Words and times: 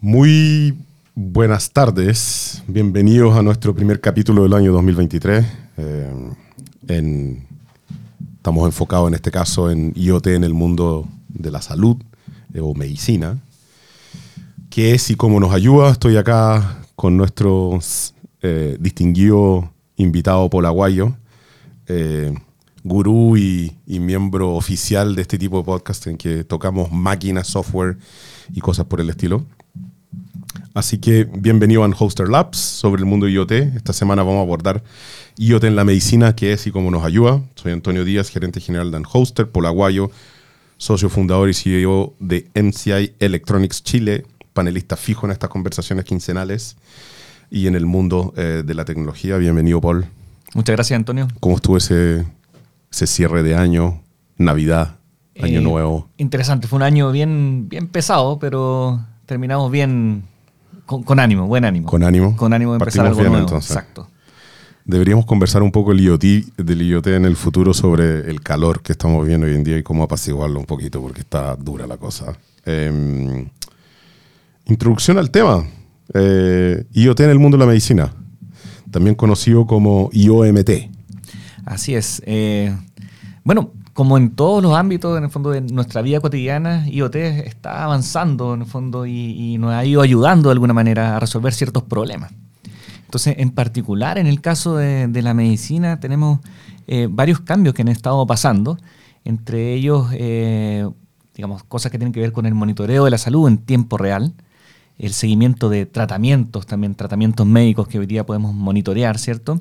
Muy 0.00 0.74
buenas 1.14 1.72
tardes, 1.72 2.62
bienvenidos 2.66 3.36
a 3.36 3.42
nuestro 3.42 3.74
primer 3.74 4.00
capítulo 4.00 4.44
del 4.44 4.54
año 4.54 4.72
2023. 4.72 5.44
Eh, 5.76 6.12
en- 6.88 7.46
estamos 8.36 8.64
enfocados 8.66 9.08
en 9.08 9.14
este 9.14 9.30
caso 9.30 9.70
en 9.70 9.92
IoT 9.94 10.28
en 10.28 10.44
el 10.44 10.54
mundo 10.54 11.06
de 11.28 11.50
la 11.50 11.60
salud 11.60 11.96
eh, 12.54 12.60
o 12.60 12.74
medicina. 12.74 13.38
¿Qué 14.70 14.94
es 14.94 15.10
y 15.10 15.16
cómo 15.16 15.38
nos 15.40 15.52
ayuda? 15.52 15.90
Estoy 15.90 16.16
acá 16.16 16.78
con 16.96 17.16
nuestro 17.16 17.78
eh, 18.42 18.78
distinguido 18.80 19.70
invitado 19.96 20.48
polaguayo, 20.48 21.14
eh, 21.88 22.32
gurú 22.82 23.36
y, 23.36 23.76
y 23.86 24.00
miembro 24.00 24.54
oficial 24.54 25.14
de 25.14 25.20
este 25.22 25.36
tipo 25.36 25.58
de 25.58 25.64
podcast 25.64 26.06
en 26.06 26.16
que 26.16 26.44
tocamos 26.44 26.90
máquinas, 26.90 27.48
software 27.48 27.98
y 28.54 28.60
cosas 28.60 28.86
por 28.86 29.02
el 29.02 29.10
estilo. 29.10 29.44
Así 30.80 30.96
que 30.96 31.24
bienvenido 31.24 31.84
a 31.84 31.88
Hoster 31.88 32.30
Labs 32.30 32.56
sobre 32.56 33.00
el 33.00 33.04
mundo 33.04 33.28
IoT. 33.28 33.52
Esta 33.52 33.92
semana 33.92 34.22
vamos 34.22 34.38
a 34.38 34.44
abordar 34.44 34.82
IoT 35.36 35.64
en 35.64 35.76
la 35.76 35.84
medicina, 35.84 36.34
qué 36.34 36.54
es 36.54 36.66
y 36.66 36.70
cómo 36.70 36.90
nos 36.90 37.04
ayuda. 37.04 37.42
Soy 37.54 37.72
Antonio 37.72 38.02
Díaz, 38.02 38.30
gerente 38.30 38.60
general 38.60 38.90
de 38.90 39.02
Hoster, 39.12 39.50
polaguayo, 39.50 40.10
socio 40.78 41.10
fundador 41.10 41.50
y 41.50 41.52
CEO 41.52 42.14
de 42.18 42.48
MCI 42.54 43.12
Electronics 43.18 43.84
Chile, 43.84 44.24
panelista 44.54 44.96
fijo 44.96 45.26
en 45.26 45.32
estas 45.32 45.50
conversaciones 45.50 46.06
quincenales 46.06 46.78
y 47.50 47.66
en 47.66 47.74
el 47.74 47.84
mundo 47.84 48.32
eh, 48.38 48.62
de 48.64 48.74
la 48.74 48.86
tecnología. 48.86 49.36
Bienvenido, 49.36 49.82
Paul. 49.82 50.06
Muchas 50.54 50.76
gracias, 50.76 50.96
Antonio. 50.96 51.28
¿Cómo 51.40 51.56
estuvo 51.56 51.76
ese, 51.76 52.24
ese 52.90 53.06
cierre 53.06 53.42
de 53.42 53.54
año, 53.54 54.00
Navidad, 54.38 54.96
Año 55.42 55.60
Eh, 55.60 55.62
Nuevo? 55.62 56.08
Interesante, 56.16 56.68
fue 56.68 56.78
un 56.78 56.84
año 56.84 57.12
bien, 57.12 57.68
bien 57.68 57.86
pesado, 57.86 58.38
pero 58.38 59.04
terminamos 59.26 59.70
bien 59.70 60.29
con, 60.90 61.04
con 61.04 61.20
ánimo, 61.20 61.46
buen 61.46 61.64
ánimo. 61.64 61.88
Con 61.88 62.02
ánimo. 62.02 62.36
Con 62.36 62.52
ánimo 62.52 62.72
de 62.72 62.78
empezar 62.78 63.04
Partimos 63.04 63.18
algo 63.18 63.20
bien, 63.20 63.32
nuevo. 63.32 63.46
entonces. 63.46 63.70
Exacto. 63.70 64.08
Deberíamos 64.84 65.24
conversar 65.24 65.62
un 65.62 65.70
poco 65.70 65.92
el 65.92 66.00
IoT, 66.00 66.24
del 66.56 66.82
IoT 66.82 67.06
en 67.08 67.24
el 67.26 67.36
futuro 67.36 67.72
sobre 67.72 68.28
el 68.28 68.40
calor 68.40 68.82
que 68.82 68.90
estamos 68.90 69.22
viviendo 69.22 69.46
hoy 69.46 69.54
en 69.54 69.62
día 69.62 69.78
y 69.78 69.84
cómo 69.84 70.02
apaciguarlo 70.02 70.58
un 70.58 70.66
poquito 70.66 71.00
porque 71.00 71.20
está 71.20 71.54
dura 71.54 71.86
la 71.86 71.96
cosa. 71.96 72.36
Eh, 72.66 73.46
introducción 74.66 75.16
al 75.18 75.30
tema. 75.30 75.64
Eh, 76.12 76.84
IoT 76.92 77.20
en 77.20 77.30
el 77.30 77.38
mundo 77.38 77.56
de 77.56 77.60
la 77.64 77.68
medicina, 77.68 78.12
también 78.90 79.14
conocido 79.14 79.66
como 79.68 80.10
IOMT. 80.12 80.70
Así 81.66 81.94
es. 81.94 82.20
eh, 82.26 82.76
bueno, 83.44 83.70
como 84.00 84.16
en 84.16 84.30
todos 84.30 84.62
los 84.62 84.74
ámbitos, 84.74 85.18
en 85.18 85.24
el 85.24 85.30
fondo 85.30 85.50
de 85.50 85.60
nuestra 85.60 86.00
vida 86.00 86.20
cotidiana, 86.20 86.88
IoT 86.88 87.16
está 87.16 87.84
avanzando, 87.84 88.54
en 88.54 88.62
el 88.62 88.66
fondo, 88.66 89.04
y, 89.04 89.58
nos 89.58 89.74
ha 89.74 89.84
ido 89.84 90.00
ayudando 90.00 90.48
de 90.48 90.54
alguna 90.54 90.72
manera 90.72 91.16
a 91.16 91.20
resolver 91.20 91.52
ciertos 91.52 91.82
problemas. 91.82 92.32
Entonces, 93.04 93.34
en 93.36 93.50
particular, 93.50 94.16
en 94.16 94.26
el 94.26 94.40
caso 94.40 94.76
de, 94.76 95.06
de 95.06 95.20
la 95.20 95.34
medicina, 95.34 96.00
tenemos 96.00 96.38
eh, 96.86 97.08
varios 97.10 97.40
cambios 97.40 97.74
que 97.74 97.82
han 97.82 97.88
estado 97.88 98.26
pasando, 98.26 98.78
entre 99.26 99.74
ellos, 99.74 100.08
eh, 100.14 100.88
digamos, 101.34 101.62
cosas 101.64 101.92
que 101.92 101.98
tienen 101.98 102.14
que 102.14 102.20
ver 102.20 102.32
con 102.32 102.46
el 102.46 102.54
monitoreo 102.54 103.04
de 103.04 103.10
la 103.10 103.18
salud 103.18 103.48
en 103.48 103.58
tiempo 103.58 103.98
real, 103.98 104.32
el 104.96 105.12
seguimiento 105.12 105.68
de 105.68 105.84
tratamientos, 105.84 106.64
también 106.64 106.94
tratamientos 106.94 107.46
médicos 107.46 107.86
que 107.86 107.98
hoy 107.98 108.06
día 108.06 108.24
podemos 108.24 108.54
monitorear, 108.54 109.18
¿cierto? 109.18 109.60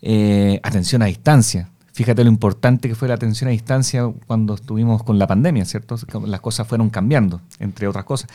Eh, 0.00 0.60
atención 0.62 1.02
a 1.02 1.04
distancia. 1.04 1.68
Fíjate 1.92 2.24
lo 2.24 2.30
importante 2.30 2.88
que 2.88 2.94
fue 2.94 3.08
la 3.08 3.14
atención 3.14 3.48
a 3.48 3.50
distancia 3.50 4.10
cuando 4.26 4.54
estuvimos 4.54 5.02
con 5.02 5.18
la 5.18 5.26
pandemia, 5.26 5.64
¿cierto? 5.64 5.96
Las 6.26 6.40
cosas 6.40 6.66
fueron 6.66 6.90
cambiando, 6.90 7.40
entre 7.58 7.88
otras 7.88 8.04
cosas. 8.04 8.30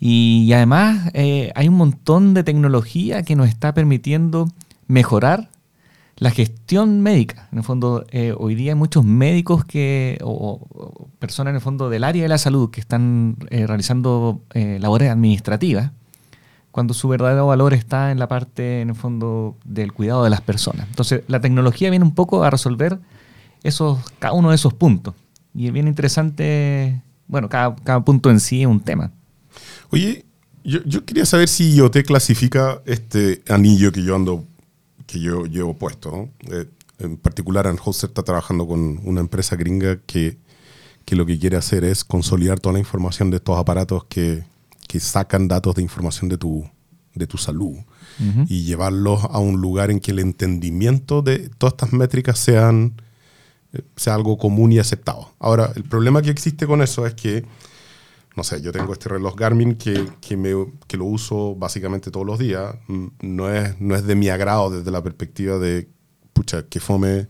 Y, 0.00 0.52
además 0.52 1.10
eh, 1.14 1.52
hay 1.54 1.68
un 1.68 1.76
montón 1.76 2.34
de 2.34 2.44
tecnología 2.44 3.22
que 3.22 3.36
nos 3.36 3.48
está 3.48 3.74
permitiendo 3.74 4.48
mejorar 4.86 5.50
la 6.18 6.30
gestión 6.30 7.00
médica. 7.00 7.48
En 7.52 7.58
el 7.58 7.64
fondo, 7.64 8.04
eh, 8.10 8.34
hoy 8.36 8.54
día 8.54 8.72
hay 8.72 8.78
muchos 8.78 9.04
médicos 9.04 9.64
que, 9.64 10.18
o, 10.22 10.60
o 10.68 11.08
personas 11.18 11.52
en 11.52 11.56
el 11.56 11.60
fondo 11.60 11.88
del 11.90 12.04
área 12.04 12.22
de 12.22 12.28
la 12.28 12.38
salud 12.38 12.70
que 12.70 12.80
están 12.80 13.36
eh, 13.50 13.66
realizando 13.66 14.42
eh, 14.54 14.78
labores 14.80 15.10
administrativas, 15.10 15.92
cuando 16.78 16.94
su 16.94 17.08
verdadero 17.08 17.48
valor 17.48 17.74
está 17.74 18.12
en 18.12 18.20
la 18.20 18.28
parte, 18.28 18.82
en 18.82 18.90
el 18.90 18.94
fondo, 18.94 19.56
del 19.64 19.92
cuidado 19.92 20.22
de 20.22 20.30
las 20.30 20.42
personas. 20.42 20.86
Entonces, 20.88 21.24
la 21.26 21.40
tecnología 21.40 21.90
viene 21.90 22.04
un 22.04 22.14
poco 22.14 22.44
a 22.44 22.50
resolver 22.50 23.00
esos, 23.64 23.98
cada 24.20 24.32
uno 24.32 24.50
de 24.50 24.54
esos 24.54 24.74
puntos. 24.74 25.16
Y 25.56 25.66
es 25.66 25.72
bien 25.72 25.88
interesante, 25.88 27.02
bueno, 27.26 27.48
cada, 27.48 27.74
cada 27.74 28.04
punto 28.04 28.30
en 28.30 28.38
sí 28.38 28.60
es 28.60 28.68
un 28.68 28.78
tema. 28.78 29.10
Oye, 29.90 30.24
yo, 30.62 30.78
yo 30.84 31.04
quería 31.04 31.26
saber 31.26 31.48
si 31.48 31.74
IoT 31.74 31.96
clasifica 32.06 32.80
este 32.86 33.42
anillo 33.48 33.90
que 33.90 34.04
yo 34.04 34.14
ando, 34.14 34.44
que 35.08 35.18
yo 35.18 35.46
llevo 35.46 35.74
puesto. 35.74 36.28
Eh, 36.48 36.66
en 37.00 37.16
particular, 37.16 37.66
Anheuser 37.66 38.10
está 38.10 38.22
trabajando 38.22 38.68
con 38.68 39.00
una 39.02 39.18
empresa 39.20 39.56
gringa 39.56 39.98
que, 40.06 40.38
que 41.04 41.16
lo 41.16 41.26
que 41.26 41.40
quiere 41.40 41.56
hacer 41.56 41.82
es 41.82 42.04
consolidar 42.04 42.60
toda 42.60 42.74
la 42.74 42.78
información 42.78 43.30
de 43.30 43.38
estos 43.38 43.58
aparatos 43.58 44.04
que, 44.04 44.44
que 44.88 44.98
sacan 44.98 45.46
datos 45.46 45.76
de 45.76 45.82
información 45.82 46.28
de 46.28 46.38
tu, 46.38 46.68
de 47.14 47.28
tu 47.28 47.38
salud 47.38 47.76
y 48.48 48.64
llevarlos 48.64 49.22
a 49.22 49.38
un 49.38 49.60
lugar 49.60 49.92
en 49.92 50.00
que 50.00 50.10
el 50.10 50.18
entendimiento 50.18 51.22
de 51.22 51.50
todas 51.50 51.74
estas 51.74 51.92
métricas 51.92 52.36
sean 52.36 53.00
eh, 53.72 53.82
sea 53.94 54.16
algo 54.16 54.38
común 54.38 54.72
y 54.72 54.80
aceptado. 54.80 55.30
Ahora, 55.38 55.70
el 55.76 55.84
problema 55.84 56.20
que 56.20 56.30
existe 56.30 56.66
con 56.66 56.82
eso 56.82 57.06
es 57.06 57.14
que 57.14 57.44
no 58.34 58.44
sé, 58.44 58.60
yo 58.62 58.70
tengo 58.70 58.92
este 58.92 59.08
reloj 59.08 59.34
Garmin 59.34 59.74
que, 59.74 60.08
que, 60.20 60.36
me, 60.36 60.50
que 60.86 60.96
lo 60.96 61.06
uso 61.06 61.56
básicamente 61.56 62.12
todos 62.12 62.24
los 62.24 62.38
días. 62.38 62.76
Mm, 62.86 63.06
No 63.20 63.52
es, 63.52 63.80
no 63.80 63.96
es 63.96 64.04
de 64.06 64.14
mi 64.14 64.28
agrado 64.28 64.70
desde 64.70 64.92
la 64.92 65.02
perspectiva 65.02 65.58
de, 65.58 65.88
pucha, 66.32 66.62
que 66.62 66.78
fome 66.78 67.26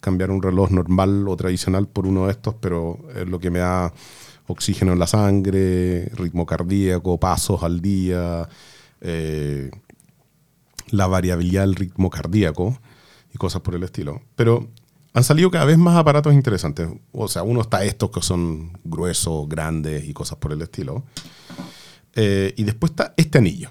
cambiar 0.00 0.30
un 0.30 0.40
reloj 0.42 0.70
normal 0.70 1.28
o 1.28 1.36
tradicional 1.36 1.88
por 1.88 2.06
uno 2.06 2.26
de 2.26 2.32
estos, 2.32 2.54
pero 2.54 2.98
es 3.14 3.28
lo 3.28 3.38
que 3.38 3.50
me 3.50 3.58
da 3.58 3.92
oxígeno 4.46 4.92
en 4.92 4.98
la 4.98 5.06
sangre, 5.06 6.06
ritmo 6.14 6.46
cardíaco, 6.46 7.18
pasos 7.18 7.62
al 7.62 7.80
día, 7.80 8.48
eh, 9.00 9.70
la 10.90 11.06
variabilidad 11.06 11.62
del 11.62 11.74
ritmo 11.74 12.10
cardíaco 12.10 12.78
y 13.34 13.38
cosas 13.38 13.62
por 13.62 13.74
el 13.74 13.82
estilo. 13.82 14.22
Pero 14.36 14.68
han 15.12 15.24
salido 15.24 15.50
cada 15.50 15.64
vez 15.64 15.78
más 15.78 15.96
aparatos 15.96 16.34
interesantes. 16.34 16.88
O 17.12 17.28
sea, 17.28 17.42
uno 17.42 17.62
está 17.62 17.84
estos 17.84 18.10
que 18.10 18.20
son 18.20 18.78
gruesos, 18.84 19.48
grandes 19.48 20.06
y 20.08 20.12
cosas 20.12 20.38
por 20.38 20.52
el 20.52 20.62
estilo. 20.62 21.04
Eh, 22.14 22.54
y 22.56 22.64
después 22.64 22.90
está 22.90 23.14
este 23.16 23.38
anillo. 23.38 23.70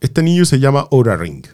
Este 0.00 0.20
anillo 0.20 0.44
se 0.44 0.60
llama 0.60 0.86
Oura 0.90 1.16
Ring. 1.16 1.46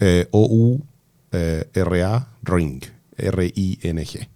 Eh, 0.00 0.26
O-U-R-A 0.32 2.28
Ring. 2.42 2.82
R-I-N-G. 3.16 4.28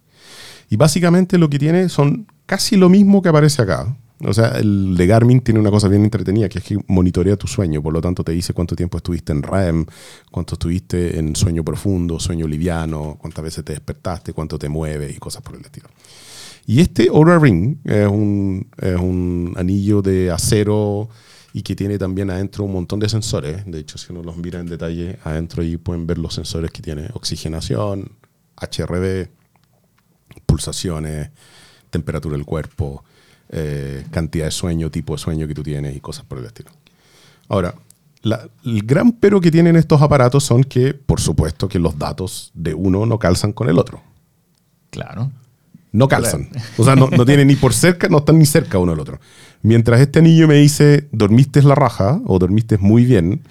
Y 0.69 0.75
básicamente 0.77 1.37
lo 1.37 1.49
que 1.49 1.59
tiene 1.59 1.89
son 1.89 2.27
casi 2.45 2.77
lo 2.77 2.89
mismo 2.89 3.21
que 3.21 3.29
aparece 3.29 3.61
acá. 3.61 3.95
O 4.25 4.33
sea, 4.33 4.49
el 4.59 4.95
de 4.95 5.07
Garmin 5.07 5.41
tiene 5.41 5.59
una 5.59 5.71
cosa 5.71 5.87
bien 5.89 6.03
entretenida, 6.03 6.47
que 6.47 6.59
es 6.59 6.63
que 6.63 6.77
monitorea 6.87 7.35
tu 7.35 7.47
sueño, 7.47 7.81
por 7.81 7.91
lo 7.93 7.99
tanto 7.99 8.23
te 8.23 8.31
dice 8.31 8.53
cuánto 8.53 8.75
tiempo 8.75 8.97
estuviste 8.97 9.33
en 9.33 9.43
REM, 9.43 9.85
cuánto 10.31 10.55
estuviste 10.55 11.19
en 11.19 11.35
sueño 11.35 11.63
profundo, 11.63 12.19
sueño 12.19 12.47
liviano, 12.47 13.17
cuántas 13.19 13.43
veces 13.43 13.65
te 13.65 13.73
despertaste, 13.73 14.31
cuánto 14.31 14.57
te 14.57 14.69
mueve 14.69 15.11
y 15.11 15.17
cosas 15.17 15.41
por 15.41 15.55
el 15.55 15.61
estilo. 15.61 15.89
Y 16.65 16.79
este 16.79 17.09
Oura 17.09 17.37
Ring 17.37 17.77
es 17.83 18.07
un, 18.07 18.67
es 18.77 18.95
un 18.95 19.53
anillo 19.57 20.01
de 20.01 20.31
acero 20.31 21.09
y 21.51 21.61
que 21.61 21.75
tiene 21.75 21.97
también 21.97 22.29
adentro 22.31 22.63
un 22.63 22.71
montón 22.71 22.99
de 22.99 23.09
sensores. 23.09 23.65
De 23.65 23.79
hecho, 23.79 23.97
si 23.97 24.11
uno 24.13 24.23
los 24.23 24.37
mira 24.37 24.59
en 24.59 24.67
detalle, 24.67 25.19
adentro 25.23 25.61
ahí 25.61 25.75
pueden 25.75 26.07
ver 26.07 26.17
los 26.17 26.33
sensores 26.33 26.71
que 26.71 26.81
tiene. 26.81 27.09
Oxigenación, 27.13 28.13
HRV, 28.55 29.27
pulsaciones, 30.45 31.29
temperatura 31.93 32.35
del 32.35 32.45
cuerpo, 32.45 33.03
eh, 33.49 34.03
cantidad 34.11 34.45
de 34.45 34.51
sueño, 34.51 34.89
tipo 34.91 35.13
de 35.13 35.19
sueño 35.19 35.47
que 35.47 35.53
tú 35.53 35.63
tienes 35.63 35.95
y 35.95 36.01
cosas 36.01 36.25
por 36.25 36.39
el 36.39 36.45
estilo. 36.45 36.71
Ahora, 37.47 37.73
la- 38.23 38.49
el 38.65 38.81
gran 38.83 39.11
pero 39.13 39.39
que 39.39 39.51
tienen 39.51 39.75
estos 39.75 40.01
aparatos 40.01 40.43
son 40.43 40.63
que, 40.63 40.93
por 40.93 41.21
supuesto, 41.21 41.67
que 41.69 41.79
los 41.79 41.97
datos 41.97 42.51
de 42.53 42.73
uno 42.73 43.05
no 43.05 43.17
calzan 43.19 43.53
con 43.53 43.69
el 43.69 43.77
otro. 43.79 44.01
Claro. 44.89 45.31
No 45.91 46.07
calzan. 46.07 46.49
O 46.77 46.83
sea, 46.83 46.95
no, 46.95 47.07
no 47.09 47.23
tienen 47.25 47.47
ni 47.47 47.55
por 47.55 47.73
cerca, 47.85 48.07
no 48.09 48.17
están 48.19 48.39
ni 48.39 48.45
cerca 48.47 48.79
uno 48.79 48.93
del 48.93 48.99
otro. 49.01 49.19
Mientras 49.61 50.01
este 50.01 50.19
anillo 50.19 50.47
me 50.47 50.55
dice, 50.55 51.07
dormiste 51.11 51.61
la 51.61 51.75
raja 51.75 52.19
o 52.25 52.39
dormiste 52.39 52.77
muy 52.79 53.05
bien, 53.05 53.41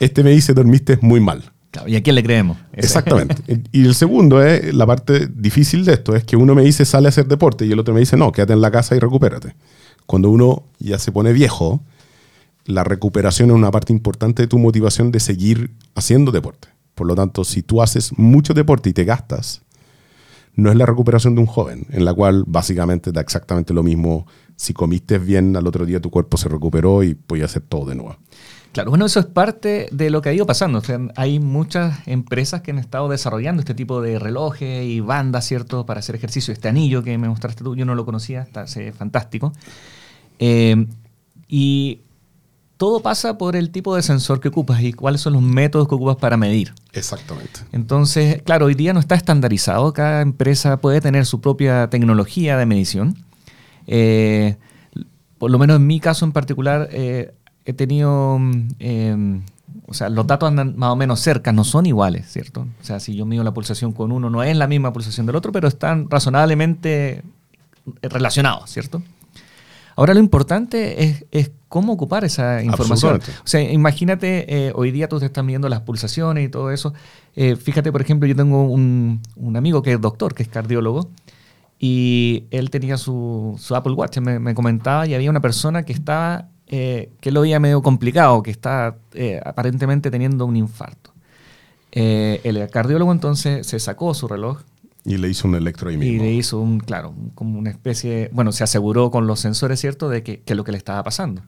este 0.00 0.22
me 0.22 0.30
dice, 0.30 0.52
dormiste 0.52 0.98
muy 1.00 1.20
mal. 1.20 1.52
¿Y 1.86 1.96
a 1.96 2.02
quién 2.02 2.14
le 2.16 2.22
creemos? 2.22 2.56
Exactamente. 2.72 3.36
Y 3.72 3.84
el 3.84 3.94
segundo 3.94 4.42
es, 4.42 4.74
la 4.74 4.86
parte 4.86 5.28
difícil 5.28 5.84
de 5.84 5.94
esto, 5.94 6.14
es 6.14 6.24
que 6.24 6.36
uno 6.36 6.54
me 6.54 6.62
dice 6.62 6.84
sale 6.84 7.06
a 7.06 7.10
hacer 7.10 7.26
deporte 7.26 7.66
y 7.66 7.72
el 7.72 7.78
otro 7.78 7.94
me 7.94 8.00
dice 8.00 8.16
no, 8.16 8.32
quédate 8.32 8.52
en 8.52 8.60
la 8.60 8.70
casa 8.70 8.96
y 8.96 8.98
recupérate. 8.98 9.54
Cuando 10.06 10.30
uno 10.30 10.64
ya 10.78 10.98
se 10.98 11.12
pone 11.12 11.32
viejo, 11.32 11.82
la 12.66 12.84
recuperación 12.84 13.50
es 13.50 13.56
una 13.56 13.70
parte 13.70 13.92
importante 13.92 14.42
de 14.42 14.48
tu 14.48 14.58
motivación 14.58 15.12
de 15.12 15.20
seguir 15.20 15.70
haciendo 15.94 16.32
deporte. 16.32 16.68
Por 16.94 17.06
lo 17.06 17.14
tanto, 17.14 17.44
si 17.44 17.62
tú 17.62 17.82
haces 17.82 18.16
mucho 18.16 18.54
deporte 18.54 18.90
y 18.90 18.92
te 18.92 19.04
gastas, 19.04 19.62
no 20.54 20.70
es 20.70 20.76
la 20.76 20.86
recuperación 20.86 21.34
de 21.34 21.40
un 21.40 21.46
joven, 21.46 21.86
en 21.90 22.04
la 22.04 22.14
cual 22.14 22.44
básicamente 22.46 23.10
da 23.10 23.20
exactamente 23.20 23.74
lo 23.74 23.82
mismo 23.82 24.26
si 24.56 24.72
comiste 24.72 25.18
bien, 25.18 25.56
al 25.56 25.66
otro 25.66 25.84
día 25.84 26.00
tu 26.00 26.10
cuerpo 26.10 26.36
se 26.36 26.48
recuperó 26.48 27.02
y 27.02 27.14
podías 27.14 27.50
hacer 27.50 27.62
todo 27.62 27.86
de 27.86 27.96
nuevo. 27.96 28.16
Claro, 28.74 28.90
bueno, 28.90 29.06
eso 29.06 29.20
es 29.20 29.26
parte 29.26 29.88
de 29.92 30.10
lo 30.10 30.20
que 30.20 30.30
ha 30.30 30.32
ido 30.32 30.46
pasando. 30.46 30.82
hay 31.14 31.38
muchas 31.38 32.08
empresas 32.08 32.60
que 32.60 32.72
han 32.72 32.80
estado 32.80 33.08
desarrollando 33.08 33.60
este 33.60 33.72
tipo 33.72 34.02
de 34.02 34.18
relojes 34.18 34.84
y 34.84 34.98
bandas, 34.98 35.46
¿cierto?, 35.46 35.86
para 35.86 36.00
hacer 36.00 36.16
ejercicio. 36.16 36.52
Este 36.52 36.66
anillo 36.68 37.04
que 37.04 37.16
me 37.16 37.28
mostraste 37.28 37.62
tú, 37.62 37.76
yo 37.76 37.84
no 37.84 37.94
lo 37.94 38.04
conocía, 38.04 38.42
está 38.42 38.66
fantástico. 38.92 39.52
Eh, 40.40 40.88
y 41.46 42.00
todo 42.76 42.98
pasa 42.98 43.38
por 43.38 43.54
el 43.54 43.70
tipo 43.70 43.94
de 43.94 44.02
sensor 44.02 44.40
que 44.40 44.48
ocupas 44.48 44.82
y 44.82 44.92
cuáles 44.92 45.20
son 45.20 45.34
los 45.34 45.42
métodos 45.42 45.86
que 45.86 45.94
ocupas 45.94 46.16
para 46.16 46.36
medir. 46.36 46.74
Exactamente. 46.94 47.60
Entonces, 47.70 48.42
claro, 48.42 48.66
hoy 48.66 48.74
día 48.74 48.92
no 48.92 48.98
está 48.98 49.14
estandarizado. 49.14 49.92
Cada 49.92 50.20
empresa 50.20 50.78
puede 50.78 51.00
tener 51.00 51.26
su 51.26 51.40
propia 51.40 51.88
tecnología 51.90 52.58
de 52.58 52.66
medición. 52.66 53.24
Eh, 53.86 54.56
por 55.38 55.52
lo 55.52 55.60
menos 55.60 55.76
en 55.76 55.86
mi 55.86 56.00
caso 56.00 56.24
en 56.24 56.32
particular, 56.32 56.88
eh, 56.90 57.34
he 57.64 57.72
tenido, 57.72 58.38
em, 58.78 59.42
o 59.86 59.94
sea, 59.94 60.08
los 60.08 60.26
datos 60.26 60.48
andan 60.48 60.76
más 60.76 60.90
o 60.90 60.96
menos 60.96 61.20
cerca, 61.20 61.52
no 61.52 61.64
son 61.64 61.86
iguales, 61.86 62.30
¿cierto? 62.30 62.66
O 62.80 62.84
sea, 62.84 63.00
si 63.00 63.14
yo 63.16 63.26
mido 63.26 63.44
la 63.44 63.54
pulsación 63.54 63.92
con 63.92 64.12
uno, 64.12 64.30
no 64.30 64.42
es 64.42 64.56
la 64.56 64.66
misma 64.66 64.92
pulsación 64.92 65.26
del 65.26 65.36
otro, 65.36 65.52
pero 65.52 65.68
están 65.68 66.08
razonablemente 66.10 67.22
relacionados, 68.02 68.70
¿cierto? 68.70 69.02
Ahora 69.96 70.14
lo 70.14 70.20
importante 70.20 71.24
es, 71.30 71.50
cómo 71.68 71.92
ocupar 71.92 72.24
esa 72.24 72.62
información. 72.62 73.16
O 73.16 73.46
sea, 73.46 73.60
imagínate, 73.60 74.68
eh, 74.68 74.72
hoy 74.76 74.92
día 74.92 75.08
tú 75.08 75.18
te 75.18 75.26
estás 75.26 75.44
midiendo 75.44 75.68
las 75.68 75.80
pulsaciones 75.80 76.46
y 76.46 76.48
todo 76.48 76.70
eso. 76.70 76.94
Eh, 77.34 77.56
fíjate, 77.56 77.90
por 77.90 78.00
ejemplo, 78.00 78.28
yo 78.28 78.36
tengo 78.36 78.62
un, 78.62 79.20
amigo 79.56 79.82
que 79.82 79.92
es 79.92 80.00
doctor, 80.00 80.34
que 80.34 80.44
es 80.44 80.48
cardiólogo, 80.48 81.10
y 81.78 82.44
él 82.50 82.70
tenía 82.70 82.96
su, 82.96 83.60
Apple 83.74 83.94
Watch, 83.94 84.18
me, 84.18 84.54
comentaba, 84.54 85.06
y 85.06 85.14
había 85.14 85.30
una 85.30 85.40
persona 85.40 85.84
que 85.84 85.92
estaba, 85.92 86.48
eh, 86.74 87.10
que 87.20 87.30
lo 87.30 87.42
veía 87.42 87.60
medio 87.60 87.82
complicado, 87.82 88.42
que 88.42 88.50
está 88.50 88.96
aparentemente 89.44 90.10
teniendo 90.10 90.46
un 90.46 90.56
infarto. 90.56 91.12
el 91.92 92.68
cardiólogo 92.70 93.12
entonces 93.12 93.66
se 93.66 93.78
sacó 93.78 94.14
su 94.14 94.28
reloj, 94.28 94.62
y 95.06 95.18
le 95.18 95.28
hizo 95.28 95.46
un 95.46 95.54
electro 95.54 95.90
Y 95.90 95.98
le 95.98 96.32
hizo 96.32 96.58
un, 96.58 96.80
claro, 96.80 97.14
como 97.34 97.58
una 97.58 97.68
especie, 97.68 98.30
bueno, 98.32 98.52
se 98.52 98.64
aseguró 98.64 99.10
con 99.10 99.26
los 99.26 99.38
sensores, 99.38 99.78
¿cierto?, 99.78 100.08
de 100.08 100.22
que, 100.22 100.40
que 100.40 100.54
lo 100.54 100.64
que 100.64 100.72
le 100.72 100.78
estaba 100.78 101.02
pasando. 101.02 101.42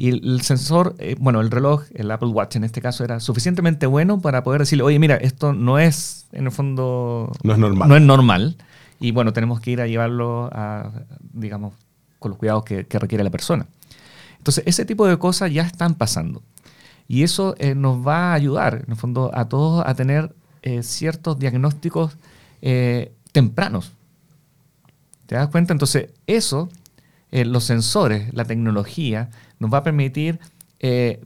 Y 0.00 0.10
el, 0.10 0.42
sensor, 0.42 0.94
eh, 1.00 1.16
bueno, 1.18 1.40
el 1.40 1.50
reloj, 1.50 1.82
el 1.92 2.08
Apple 2.12 2.28
Watch 2.28 2.54
en 2.54 2.62
este 2.62 2.80
caso, 2.80 3.02
era 3.02 3.18
suficientemente 3.18 3.86
bueno 3.86 4.20
para 4.20 4.44
poder 4.44 4.60
decirle, 4.60 4.84
oye, 4.84 4.98
mira, 5.00 5.16
esto 5.16 5.52
no 5.52 5.80
es, 5.80 6.28
en 6.32 6.44
el 6.44 6.52
fondo... 6.52 7.32
No 7.42 7.52
es 7.52 7.58
normal. 7.58 7.88
No 7.88 7.96
es 7.96 8.02
normal. 8.02 8.56
Y 9.00 9.10
bueno, 9.10 9.32
tenemos 9.32 9.58
que 9.58 9.72
ir 9.72 9.80
a 9.80 9.88
llevarlo 9.88 10.50
a, 10.52 10.92
digamos, 11.32 11.74
con 12.20 12.30
los 12.30 12.38
cuidados 12.38 12.62
que, 12.62 12.86
requiere 12.90 13.24
la 13.24 13.30
persona. 13.30 13.66
Entonces, 14.38 14.64
ese 14.66 14.84
tipo 14.84 15.06
de 15.06 15.18
cosas 15.18 15.52
ya 15.52 15.62
están 15.62 15.94
pasando. 15.94 16.42
Y 17.08 17.22
eso 17.22 17.54
eh, 17.58 17.74
nos 17.74 18.06
va 18.06 18.30
a 18.30 18.34
ayudar, 18.34 18.82
en 18.84 18.92
el 18.92 18.96
fondo, 18.96 19.30
a 19.34 19.48
todos 19.48 19.82
a 19.86 19.94
tener 19.94 20.34
eh, 20.62 20.82
ciertos 20.82 21.38
diagnósticos 21.38 22.18
eh, 22.60 23.12
tempranos. 23.32 23.92
¿Te 25.26 25.34
das 25.34 25.48
cuenta? 25.48 25.72
Entonces, 25.72 26.10
eso, 26.26 26.68
los 27.30 27.64
sensores, 27.64 28.32
la 28.32 28.44
tecnología, 28.44 29.30
nos 29.58 29.72
va 29.72 29.78
a 29.78 29.82
permitir 29.82 30.38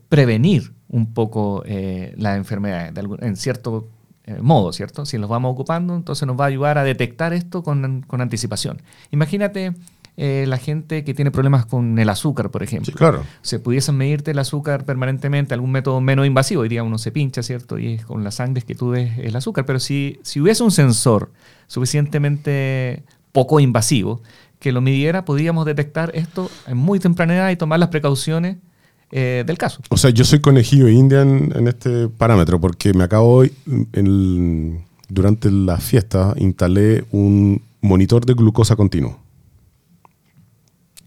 prevenir 0.09 0.73
un 0.89 1.13
poco 1.15 1.63
la 1.65 2.35
enfermedad 2.35 2.93
en 3.21 3.37
cierto 3.37 3.87
modo, 4.41 4.73
¿cierto? 4.73 5.07
Si 5.07 5.19
los 5.19 5.31
vamos 5.31 5.53
ocupando, 5.53 5.95
entonces 5.95 6.27
nos 6.27 6.39
va 6.39 6.47
a 6.47 6.49
ayudar 6.49 6.79
a 6.79 6.83
detectar 6.83 7.33
esto 7.33 7.63
con 7.63 8.05
anticipación. 8.21 8.83
Imagínate 9.13 9.75
eh, 10.17 10.45
la 10.47 10.59
gente 10.59 11.05
que 11.05 11.15
tiene 11.15 11.31
problemas 11.31 11.65
con 11.65 11.99
el 11.99 12.09
azúcar, 12.09 12.51
por 12.51 12.63
ejemplo. 12.63 12.87
Sí, 12.87 12.93
claro. 12.93 13.25
Se 13.41 13.59
pudiesen 13.59 13.97
medirte 13.97 14.33
el 14.33 14.39
azúcar 14.39 14.85
permanentemente, 14.85 15.55
algún 15.55 15.73
método 15.73 16.01
menos 16.03 16.27
invasivo. 16.27 16.63
Hoy 16.63 16.69
día 16.69 16.83
uno 16.83 16.99
se 16.99 17.11
pincha, 17.13 17.43
¿cierto? 17.43 17.79
Y 17.79 17.95
es 17.95 18.05
con 18.05 18.23
la 18.23 18.31
sangre 18.31 18.63
que 18.63 18.75
tú 18.75 18.91
ves 18.91 19.19
el 19.19 19.35
azúcar. 19.35 19.65
Pero 19.65 19.81
si, 19.81 20.19
si 20.23 20.41
hubiese 20.41 20.63
un 20.63 20.71
sensor 20.71 21.33
suficientemente 21.67 23.05
poco 23.33 23.59
invasivo 23.59 24.21
que 24.59 24.71
lo 24.71 24.83
midiera, 24.83 25.25
podríamos 25.25 25.65
detectar 25.65 26.13
esto 26.15 26.51
en 26.67 26.77
muy 26.77 27.01
temprana 27.01 27.35
edad 27.35 27.51
y 27.51 27.57
tomar 27.57 27.81
las 27.81 27.89
precauciones 27.89 28.59
eh, 29.11 29.45
del 29.47 29.57
caso. 29.57 29.81
O 29.89 29.97
sea, 29.97 30.11
yo 30.11 30.25
soy 30.25 30.41
conejillo 30.41 30.89
india 30.89 31.23
en, 31.23 31.53
en 31.57 31.69
este 31.69 32.09
parámetro 32.09 32.61
porque 32.61 32.93
me 32.93 33.05
acabo 33.05 33.29
hoy, 33.29 33.53
durante 35.09 35.51
la 35.51 35.79
fiesta, 35.79 36.35
instalé 36.37 37.05
un 37.11 37.63
monitor 37.81 38.27
de 38.27 38.35
glucosa 38.35 38.77
continuo. 38.77 39.22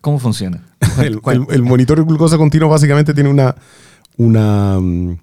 ¿Cómo 0.05 0.19
funciona? 0.19 0.61
el, 1.03 1.63
monitor 1.63 1.97
de 1.97 2.03
glucosa 2.03 2.37
continuo 2.37 2.69
básicamente 2.69 3.11
tiene 3.11 3.27
una, 3.27 3.55
una, 4.17 4.79
mm, 4.79 5.17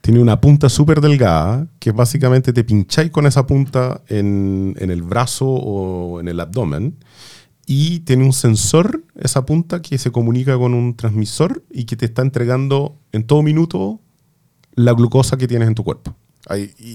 tiene 0.00 0.18
una 0.18 0.40
punta 0.40 0.68
súper 0.68 1.00
delgada 1.00 1.68
que 1.78 1.92
básicamente 1.92 2.52
te 2.52 2.64
pincháis 2.64 3.12
con 3.12 3.26
esa 3.26 3.46
punta 3.46 4.02
en, 4.08 4.74
en, 4.80 4.90
el 4.90 5.04
brazo 5.04 5.46
o 5.46 6.18
en 6.18 6.26
el 6.26 6.40
abdomen 6.40 6.96
y 7.64 8.00
tiene 8.00 8.24
un 8.24 8.32
sensor, 8.32 9.04
esa 9.14 9.46
punta, 9.46 9.80
que 9.80 9.98
se 9.98 10.10
comunica 10.10 10.58
con 10.58 10.74
un 10.74 10.96
transmisor 10.96 11.62
y 11.70 11.84
que 11.84 11.94
te 11.94 12.06
está 12.06 12.22
entregando 12.22 12.98
en 13.12 13.24
todo 13.24 13.44
minuto 13.44 14.00
la 14.74 14.94
glucosa 14.94 15.36
que 15.36 15.46
tienes 15.46 15.68
en 15.68 15.76
tu 15.76 15.84
cuerpo. 15.84 16.12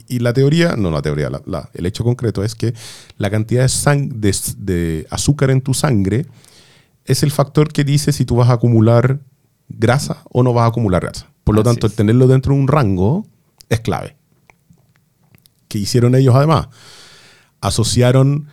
Y, 0.10 0.20
la 0.20 0.34
teoría, 0.34 0.76
no 0.76 0.92
la 0.92 1.02
teoría, 1.02 1.30
el 1.74 1.86
hecho 1.86 2.04
concreto 2.04 2.44
es 2.44 2.54
que 2.54 2.74
la 3.18 3.30
cantidad 3.30 3.66
de, 3.66 4.10
de, 4.14 4.36
de 4.58 5.08
azúcar 5.10 5.52
en 5.52 5.62
tu 5.62 5.74
sangre 5.74 6.26
es 7.06 7.24
el 7.24 7.32
factor 7.32 7.72
que 7.72 7.84
dice 7.84 8.12
si 8.12 8.26
tú 8.26 8.36
vas 8.36 8.50
a 8.50 8.54
acumular 8.54 9.20
grasa 9.70 10.24
o 10.32 10.44
no 10.44 10.54
vas 10.54 10.64
a 10.64 10.68
acumular 10.68 11.02
grasa. 11.02 11.32
Por 11.44 11.56
lo 11.56 11.64
tanto, 11.64 11.88
el 11.88 11.94
tenerlo 11.94 12.28
dentro 12.28 12.54
de 12.54 12.60
un 12.60 12.68
rango 12.68 13.26
es 13.70 13.80
clave. 13.80 14.16
¿Qué 15.68 15.80
hicieron 15.80 16.16
ellos 16.16 16.36
además? 16.36 16.68
Asociaron 17.62 18.48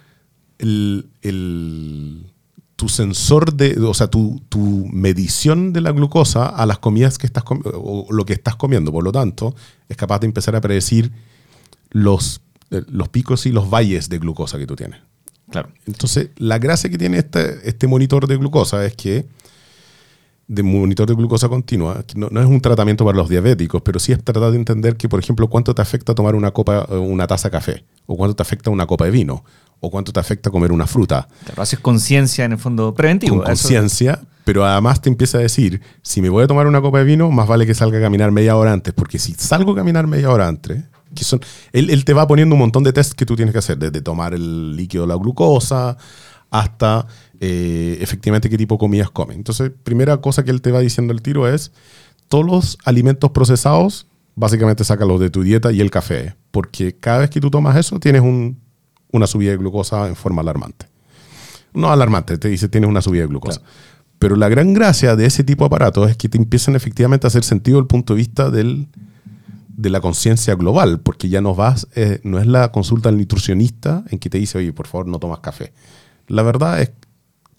tu 2.76 2.88
sensor 2.88 3.54
de, 3.54 3.78
o 3.80 3.94
sea, 3.94 4.08
tu, 4.08 4.40
medición 4.92 5.72
de 5.72 5.80
la 5.80 5.92
glucosa 5.92 6.46
a 6.46 6.66
las 6.66 6.78
comidas 6.78 7.18
que 7.18 7.26
estás 7.26 7.44
o 7.46 8.06
lo 8.10 8.24
que 8.24 8.32
estás 8.32 8.56
comiendo. 8.56 8.92
Por 8.92 9.04
lo 9.04 9.12
tanto, 9.12 9.54
es 9.88 9.96
capaz 9.96 10.20
de 10.20 10.26
empezar 10.26 10.56
a 10.56 10.60
predecir 10.60 11.12
los, 11.90 12.40
eh, 12.70 12.82
los 12.88 13.08
picos 13.08 13.46
y 13.46 13.52
los 13.52 13.68
valles 13.70 14.08
de 14.08 14.18
glucosa 14.18 14.58
que 14.58 14.66
tú 14.66 14.76
tienes. 14.76 15.00
Claro. 15.50 15.70
Entonces, 15.86 16.28
la 16.36 16.58
gracia 16.58 16.90
que 16.90 16.98
tiene 16.98 17.18
este, 17.18 17.68
este 17.68 17.86
monitor 17.86 18.26
de 18.26 18.36
glucosa 18.36 18.84
es 18.84 18.94
que, 18.94 19.26
de 20.46 20.62
monitor 20.62 21.06
de 21.06 21.14
glucosa 21.14 21.48
continua, 21.48 22.04
no, 22.14 22.28
no, 22.30 22.40
es 22.40 22.46
un 22.46 22.60
tratamiento 22.60 23.04
para 23.04 23.16
los 23.16 23.28
diabéticos, 23.28 23.82
pero 23.82 23.98
sí 23.98 24.12
es 24.12 24.22
tratar 24.22 24.50
de 24.50 24.56
entender 24.56 24.96
que, 24.96 25.08
por 25.08 25.20
ejemplo, 25.20 25.48
cuánto 25.48 25.74
te 25.74 25.82
afecta 25.82 26.14
tomar 26.14 26.34
una 26.34 26.50
copa, 26.50 26.86
una 26.90 27.26
taza 27.26 27.48
de 27.48 27.52
café, 27.52 27.84
o 28.06 28.16
cuánto 28.16 28.36
te 28.36 28.42
afecta 28.42 28.70
una 28.70 28.86
copa 28.86 29.04
de 29.04 29.10
vino, 29.10 29.44
o 29.80 29.90
cuánto 29.90 30.12
te 30.12 30.20
afecta 30.20 30.50
comer 30.50 30.72
una 30.72 30.86
fruta. 30.86 31.28
Claro, 31.44 31.62
haces 31.62 31.78
conciencia 31.78 32.44
en 32.44 32.52
el 32.52 32.58
fondo 32.58 32.94
preventivo. 32.94 33.42
conciencia, 33.42 34.20
pero 34.44 34.64
además 34.64 35.00
te 35.02 35.10
empieza 35.10 35.38
a 35.38 35.42
decir, 35.42 35.82
si 36.02 36.22
me 36.22 36.30
voy 36.30 36.44
a 36.44 36.46
tomar 36.46 36.66
una 36.66 36.80
copa 36.80 36.98
de 36.98 37.04
vino, 37.04 37.30
más 37.30 37.46
vale 37.46 37.66
que 37.66 37.74
salga 37.74 37.98
a 37.98 38.00
caminar 38.00 38.32
media 38.32 38.56
hora 38.56 38.72
antes, 38.72 38.94
porque 38.94 39.18
si 39.18 39.34
salgo 39.34 39.72
a 39.72 39.76
caminar 39.76 40.06
media 40.06 40.30
hora 40.30 40.48
antes, 40.48 40.82
que 41.18 41.24
son, 41.24 41.40
él, 41.72 42.04
te 42.04 42.12
va 42.12 42.26
poniendo 42.26 42.54
un 42.54 42.60
montón 42.60 42.84
de 42.84 42.92
tests 42.92 43.14
que 43.14 43.26
tú 43.26 43.36
tienes 43.36 43.52
que 43.52 43.58
hacer, 43.58 43.78
desde 43.78 44.00
tomar 44.00 44.34
el 44.34 44.76
líquido 44.76 45.04
de 45.04 45.08
la 45.08 45.16
glucosa 45.16 45.96
hasta 46.50 47.06
eh, 47.40 47.98
efectivamente 48.00 48.48
qué 48.48 48.56
tipo 48.56 48.76
de 48.76 48.78
comidas 48.78 49.10
comes. 49.10 49.36
Entonces, 49.36 49.70
primera 49.82 50.18
cosa 50.18 50.44
que 50.44 50.50
él 50.50 50.62
te 50.62 50.72
va 50.72 50.80
diciendo 50.80 51.12
el 51.12 51.20
tiro 51.20 51.48
es, 51.48 51.72
todos 52.28 52.46
los 52.46 52.78
alimentos 52.84 53.30
procesados, 53.30 54.06
básicamente 54.34 54.84
sácalos 54.84 55.20
de 55.20 55.30
tu 55.30 55.42
dieta 55.42 55.72
y 55.72 55.80
el 55.80 55.90
café, 55.90 56.36
porque 56.50 56.96
cada 56.96 57.18
vez 57.18 57.30
que 57.30 57.40
tú 57.40 57.50
tomas 57.50 57.76
eso 57.76 57.98
tienes 57.98 58.22
una 59.10 59.26
subida 59.26 59.50
de 59.50 59.56
glucosa 59.56 60.08
en 60.08 60.16
forma 60.16 60.42
alarmante. 60.42 60.86
No 61.74 61.90
alarmante, 61.90 62.38
te 62.38 62.48
dice 62.48 62.68
tienes 62.68 62.88
una 62.88 63.02
subida 63.02 63.22
de 63.22 63.28
glucosa. 63.28 63.60
Pero 64.18 64.36
la 64.36 64.48
gran 64.48 64.74
gracia 64.74 65.14
de 65.16 65.26
ese 65.26 65.44
tipo 65.44 65.64
de 65.64 65.66
aparatos 65.66 66.10
es 66.10 66.16
que 66.16 66.28
te 66.28 66.38
empiezan 66.38 66.74
efectivamente 66.74 67.26
a 67.26 67.28
hacer 67.28 67.44
sentido 67.44 67.78
el 67.78 67.86
punto 67.86 68.14
de 68.14 68.18
vista 68.18 68.50
del 68.50 68.88
de 69.78 69.90
la 69.90 70.00
conciencia 70.00 70.56
global, 70.56 70.98
porque 70.98 71.28
ya 71.28 71.40
no 71.40 71.54
vas, 71.54 71.86
eh, 71.94 72.18
no 72.24 72.40
es 72.40 72.48
la 72.48 72.72
consulta 72.72 73.10
al 73.10 73.16
nutricionista 73.16 74.02
en 74.10 74.18
que 74.18 74.28
te 74.28 74.36
dice, 74.36 74.58
oye, 74.58 74.72
por 74.72 74.88
favor, 74.88 75.06
no 75.06 75.20
tomas 75.20 75.38
café. 75.38 75.72
La 76.26 76.42
verdad 76.42 76.82
es, 76.82 76.90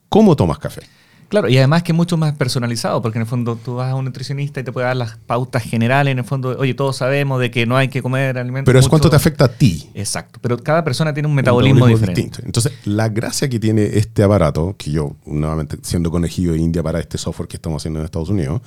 ¿cómo 0.09 0.35
tomas 0.35 0.59
café? 0.59 0.81
Claro, 1.29 1.47
y 1.47 1.57
además 1.57 1.83
que 1.83 1.93
es 1.93 1.95
mucho 1.95 2.17
más 2.17 2.33
personalizado, 2.33 3.01
porque 3.01 3.19
en 3.19 3.21
el 3.21 3.27
fondo 3.27 3.55
tú 3.55 3.75
vas 3.75 3.91
a 3.91 3.95
un 3.95 4.03
nutricionista 4.03 4.59
y 4.59 4.63
te 4.63 4.73
puede 4.73 4.87
dar 4.87 4.97
las 4.97 5.15
pautas 5.15 5.63
generales, 5.63 6.11
en 6.11 6.19
el 6.19 6.25
fondo, 6.25 6.57
oye, 6.59 6.73
todos 6.73 6.97
sabemos 6.97 7.39
de 7.39 7.51
que 7.51 7.65
no 7.65 7.77
hay 7.77 7.87
que 7.87 8.01
comer 8.01 8.37
alimentos. 8.37 8.65
Pero 8.65 8.79
es 8.79 8.89
cuánto 8.89 9.09
te 9.09 9.15
afecta 9.15 9.45
a 9.45 9.47
ti. 9.47 9.89
Exacto, 9.93 10.39
pero 10.41 10.57
cada 10.57 10.83
persona 10.83 11.13
tiene 11.13 11.29
un 11.29 11.35
metabolismo, 11.35 11.87
diferente. 11.87 12.21
Distinto. 12.21 12.45
Entonces, 12.45 12.73
la 12.83 13.07
gracia 13.07 13.47
que 13.47 13.61
tiene 13.61 13.85
este 13.93 14.23
aparato, 14.23 14.75
que 14.77 14.91
yo, 14.91 15.15
nuevamente, 15.25 15.77
siendo 15.83 16.11
conejillo 16.11 16.51
de 16.51 16.57
India 16.57 16.83
para 16.83 16.99
este 16.99 17.17
software 17.17 17.47
que 17.47 17.55
estamos 17.55 17.81
haciendo 17.81 17.99
en 17.99 18.05
Estados 18.05 18.29
Unidos, 18.29 18.61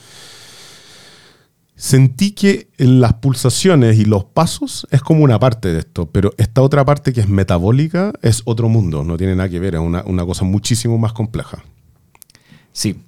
sentí 1.83 2.31
que 2.31 2.69
las 2.77 3.15
pulsaciones 3.15 3.99
y 3.99 4.05
los 4.05 4.23
pasos 4.23 4.87
es 4.93 5.03
como 5.03 5.25
una 5.25 5.41
parte 5.41 5.73
de 5.73 5.81
esto, 5.81 6.09
pero 6.09 6.33
esta 6.39 6.63
otra 6.63 6.85
parte 6.85 7.13
que 7.13 7.21
es 7.21 7.29
metabólica 7.29 8.13
es 8.23 8.43
otro 8.45 8.69
mundo, 8.69 9.03
no 9.03 9.17
tiene 9.17 9.35
nada 9.35 9.49
que 9.49 9.59
ver, 9.59 9.75
es 9.75 9.81
una, 9.81 10.25
cosa 10.25 10.45
muchísimo 10.45 10.97
más 10.97 11.13
compleja. 11.13 11.65
Sí, 12.73 13.01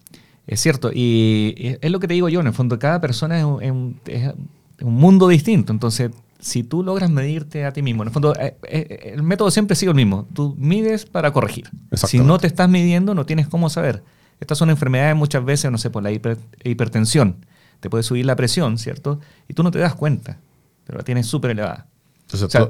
es 0.48 0.58
cierto. 0.58 0.90
Y 0.92 1.76
es 1.80 1.88
lo 1.88 2.00
que 2.00 2.08
te 2.08 2.14
digo 2.14 2.28
yo, 2.28 2.40
en 2.40 2.48
el 2.48 2.52
fondo, 2.52 2.76
cada 2.80 3.00
persona 3.00 3.38
es 3.38 3.44
un, 3.44 4.00
es 4.06 4.32
un 4.80 4.94
mundo 4.94 5.28
distinto. 5.28 5.72
Entonces, 5.72 6.10
si 6.40 6.64
tú 6.64 6.82
logras 6.82 7.10
medirte 7.10 7.64
a 7.66 7.72
ti 7.72 7.80
mismo, 7.80 8.02
en 8.02 8.08
el 8.08 8.12
fondo, 8.12 8.34
eh, 8.34 8.56
eh, 8.64 9.12
el 9.14 9.22
método 9.22 9.52
siempre 9.52 9.76
sigue 9.76 9.90
el 9.90 9.96
mismo. 9.96 10.26
Tú 10.34 10.56
mides 10.58 11.06
para 11.06 11.32
corregir. 11.32 11.70
Si 11.92 12.18
no 12.18 12.38
te 12.38 12.48
estás 12.48 12.68
midiendo, 12.68 13.14
no 13.14 13.24
tienes 13.24 13.46
cómo 13.46 13.70
saber. 13.70 14.02
Estas 14.40 14.58
son 14.58 14.68
enfermedades 14.68 15.14
muchas 15.14 15.44
veces, 15.44 15.70
no 15.70 15.78
sé, 15.78 15.90
por 15.90 16.02
la 16.02 16.10
hipertensión. 16.10 17.36
Te 17.80 17.90
puede 17.90 18.02
subir 18.02 18.26
la 18.26 18.36
presión, 18.36 18.78
¿cierto? 18.78 19.20
Y 19.48 19.54
tú 19.54 19.62
no 19.62 19.70
te 19.70 19.78
das 19.78 19.94
cuenta, 19.94 20.38
pero 20.84 20.98
la 20.98 21.04
tienes 21.04 21.26
súper 21.26 21.52
elevada 21.52 21.86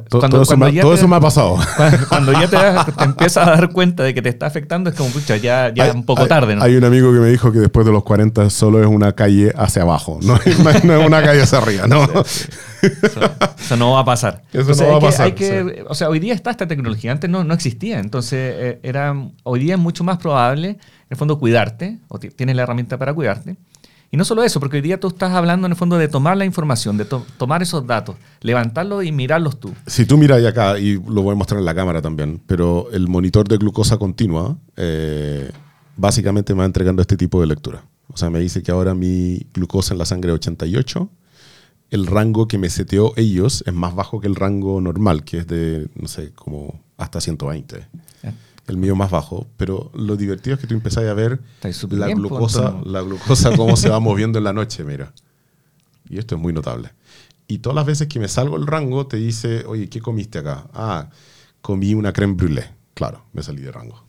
todo, 0.08 0.42
eso, 0.94 1.08
me, 1.08 1.16
ha 1.16 1.20
pasado. 1.20 1.56
Cuando, 2.08 2.32
ya 2.32 2.48
te, 2.48 3.02
empiezas 3.04 3.46
a 3.46 3.50
dar 3.52 3.70
cuenta 3.70 4.02
de 4.02 4.12
que 4.12 4.20
te 4.20 4.28
está 4.28 4.46
afectando, 4.46 4.90
es 4.90 4.96
como, 4.96 5.10
pucha, 5.10 5.36
ya, 5.36 5.72
ya 5.72 5.92
un 5.92 6.04
poco 6.04 6.26
tarde. 6.26 6.56
¿no? 6.56 6.62
Hay 6.62 6.76
un 6.76 6.84
amigo 6.84 7.12
que 7.12 7.20
me 7.20 7.28
dijo 7.28 7.52
que 7.52 7.60
después 7.60 7.86
de 7.86 7.92
los 7.92 8.02
40 8.04 8.50
solo 8.50 8.80
es 8.82 8.86
una 8.86 9.12
calle 9.12 9.52
hacia 9.56 9.82
abajo, 9.82 10.18
no, 10.22 10.36
es 10.44 10.58
una 10.58 11.22
calle 11.22 11.42
hacia 11.42 11.58
arriba, 11.58 11.86
¿no? 11.86 12.04
Eso, 12.82 13.76
no 13.76 13.92
va 13.92 14.00
a 14.00 14.04
pasar. 14.04 14.42
Eso 14.52 14.74
no 14.74 14.90
va 14.90 14.96
a 14.96 15.00
pasar. 15.00 15.34
O 15.88 15.94
sea, 15.94 16.08
hoy 16.08 16.18
día 16.18 16.34
está 16.34 16.50
esta 16.50 16.66
tecnología, 16.66 17.12
antes 17.12 17.30
no, 17.30 17.44
no 17.44 17.54
existía, 17.54 18.00
entonces 18.00 18.54
eh, 18.56 18.80
era, 18.82 19.14
hoy 19.44 19.60
día 19.60 19.74
es 19.74 19.80
mucho 19.80 20.04
más 20.04 20.18
probable, 20.18 20.70
en 20.70 20.78
el 21.10 21.16
fondo, 21.16 21.38
cuidarte, 21.38 21.98
o 22.08 22.18
tienes 22.18 22.56
la 22.56 22.62
herramienta 22.62 22.98
para 22.98 23.14
cuidarte 23.14 23.56
y 24.14 24.16
no 24.16 24.24
solo 24.24 24.44
eso, 24.44 24.60
porque 24.60 24.76
hoy 24.76 24.80
día 24.80 25.00
tú 25.00 25.08
estás 25.08 25.32
hablando 25.32 25.66
en 25.66 25.72
el 25.72 25.76
fondo 25.76 25.98
de 25.98 26.06
tomar 26.06 26.36
la 26.36 26.44
información, 26.44 26.96
de 26.96 27.04
tomar 27.04 27.64
esos 27.64 27.84
datos, 27.84 28.14
levantarlos 28.42 29.04
y 29.04 29.10
mirarlos 29.10 29.58
tú. 29.58 29.74
Si 29.88 30.06
tú 30.06 30.16
miras 30.16 30.44
acá, 30.44 30.78
y 30.78 30.92
lo 30.92 31.22
voy 31.22 31.32
a 31.32 31.34
mostrar 31.34 31.58
en 31.58 31.64
la 31.64 31.74
cámara 31.74 32.00
también, 32.00 32.40
pero 32.46 32.88
el 32.92 33.08
monitor 33.08 33.48
de 33.48 33.56
glucosa 33.56 33.96
continua 33.96 34.56
eh, 34.76 35.50
básicamente 35.96 36.54
me 36.54 36.60
va 36.60 36.66
entregando 36.66 37.02
este 37.02 37.16
tipo 37.16 37.40
de 37.40 37.48
lectura. 37.48 37.86
O 38.06 38.16
sea, 38.16 38.30
me 38.30 38.38
dice 38.38 38.62
que 38.62 38.70
ahora 38.70 38.94
mi 38.94 39.48
glucosa 39.52 39.94
en 39.94 39.98
la 39.98 40.04
sangre 40.04 40.30
es 40.30 40.36
88, 40.36 41.10
el 41.90 42.06
rango 42.06 42.46
que 42.46 42.56
me 42.56 42.70
seteó 42.70 43.14
ellos 43.16 43.64
es 43.66 43.74
más 43.74 43.96
bajo 43.96 44.20
que 44.20 44.28
el 44.28 44.36
rango 44.36 44.80
normal, 44.80 45.24
que 45.24 45.38
es 45.38 45.48
de, 45.48 45.88
no 45.96 46.06
sé, 46.06 46.30
como 46.34 46.80
hasta 46.98 47.20
120 47.20 47.84
el 48.66 48.76
mío 48.76 48.96
más 48.96 49.10
bajo, 49.10 49.46
pero 49.56 49.90
lo 49.94 50.16
divertido 50.16 50.54
es 50.54 50.60
que 50.60 50.66
tú 50.66 50.74
empezás 50.74 51.04
a 51.04 51.14
ver 51.14 51.40
la 51.90 52.08
glucosa, 52.08 52.80
la 52.84 53.02
glucosa 53.02 53.56
cómo 53.56 53.76
se 53.76 53.88
va 53.88 54.00
moviendo 54.00 54.38
en 54.38 54.44
la 54.44 54.52
noche, 54.52 54.84
mira. 54.84 55.12
Y 56.08 56.18
esto 56.18 56.34
es 56.36 56.40
muy 56.40 56.52
notable. 56.52 56.90
Y 57.46 57.58
todas 57.58 57.74
las 57.74 57.86
veces 57.86 58.08
que 58.08 58.18
me 58.18 58.28
salgo 58.28 58.56
el 58.56 58.66
rango 58.66 59.06
te 59.06 59.16
dice, 59.16 59.64
oye, 59.66 59.88
¿qué 59.88 60.00
comiste 60.00 60.38
acá? 60.38 60.66
Ah, 60.72 61.10
comí 61.60 61.94
una 61.94 62.12
creme 62.12 62.34
brûlée. 62.34 62.70
Claro, 62.94 63.24
me 63.32 63.42
salí 63.42 63.62
de 63.62 63.72
rango. 63.72 64.02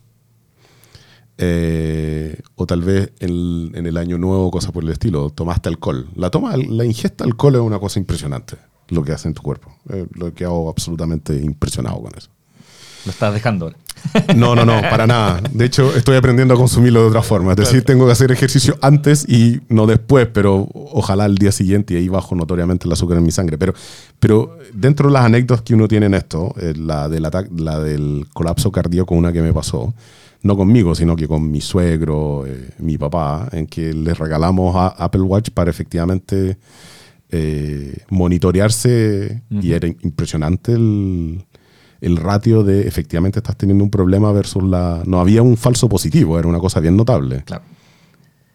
Eh, 1.38 2.40
o 2.54 2.66
tal 2.66 2.80
vez 2.82 3.12
en, 3.18 3.72
en, 3.74 3.86
el 3.86 3.98
año 3.98 4.16
nuevo, 4.16 4.50
cosas 4.50 4.72
por 4.72 4.84
el 4.84 4.90
estilo, 4.90 5.28
tomaste 5.30 5.68
alcohol. 5.68 6.08
La 6.14 6.30
toma, 6.30 6.56
la 6.56 6.84
ingesta 6.84 7.24
de 7.24 7.30
alcohol 7.30 7.56
es 7.56 7.60
una 7.60 7.78
cosa 7.78 7.98
impresionante, 7.98 8.56
lo 8.88 9.02
que 9.02 9.12
hace 9.12 9.28
en 9.28 9.34
tu 9.34 9.42
cuerpo. 9.42 9.74
Eh, 9.90 10.06
lo 10.12 10.32
que 10.32 10.44
hago 10.44 10.70
absolutamente 10.70 11.34
impresionado 11.36 12.00
con 12.00 12.16
eso. 12.16 12.30
Lo 13.06 13.12
estás 13.12 13.32
dejando 13.32 13.72
No, 14.36 14.54
no, 14.54 14.64
no, 14.64 14.80
para 14.82 15.06
nada. 15.06 15.40
De 15.52 15.64
hecho, 15.64 15.94
estoy 15.96 16.16
aprendiendo 16.16 16.54
a 16.54 16.56
consumirlo 16.56 17.02
de 17.02 17.08
otra 17.08 17.22
forma. 17.22 17.52
Es 17.52 17.56
decir, 17.56 17.82
tengo 17.82 18.06
que 18.06 18.12
hacer 18.12 18.30
ejercicio 18.30 18.76
antes 18.82 19.26
y 19.28 19.60
no 19.68 19.86
después, 19.86 20.28
pero 20.32 20.68
ojalá 20.72 21.26
el 21.26 21.36
día 21.36 21.52
siguiente 21.52 21.94
y 21.94 21.96
ahí 21.96 22.08
bajo 22.08 22.34
notoriamente 22.34 22.86
el 22.86 22.92
azúcar 22.92 23.18
en 23.18 23.24
mi 23.24 23.30
sangre. 23.30 23.58
Pero, 23.58 23.74
pero 24.18 24.58
dentro 24.72 25.08
de 25.08 25.14
las 25.14 25.24
anécdotas 25.24 25.62
que 25.62 25.74
uno 25.74 25.88
tiene 25.88 26.06
en 26.06 26.14
esto, 26.14 26.54
eh, 26.60 26.74
la, 26.76 27.08
del 27.08 27.22
la 27.56 27.80
del 27.80 28.26
colapso 28.32 28.70
cardíaco, 28.70 29.14
una 29.14 29.32
que 29.32 29.42
me 29.42 29.52
pasó, 29.52 29.94
no 30.42 30.56
conmigo, 30.56 30.94
sino 30.94 31.16
que 31.16 31.26
con 31.26 31.50
mi 31.50 31.60
suegro, 31.60 32.44
eh, 32.46 32.70
mi 32.78 32.98
papá, 32.98 33.48
en 33.52 33.66
que 33.66 33.92
les 33.92 34.18
regalamos 34.18 34.74
a 34.76 34.88
Apple 34.88 35.22
Watch 35.22 35.50
para 35.50 35.70
efectivamente 35.70 36.58
eh, 37.30 37.96
monitorearse 38.10 39.42
y 39.50 39.72
era 39.72 39.88
impresionante 39.88 40.72
el 40.72 41.44
el 42.00 42.16
ratio 42.16 42.62
de 42.62 42.86
efectivamente 42.86 43.38
estás 43.38 43.56
teniendo 43.56 43.84
un 43.84 43.90
problema 43.90 44.32
versus 44.32 44.62
la... 44.62 45.02
No 45.06 45.20
había 45.20 45.42
un 45.42 45.56
falso 45.56 45.88
positivo, 45.88 46.38
era 46.38 46.48
una 46.48 46.58
cosa 46.58 46.80
bien 46.80 46.96
notable. 46.96 47.42
Claro. 47.44 47.64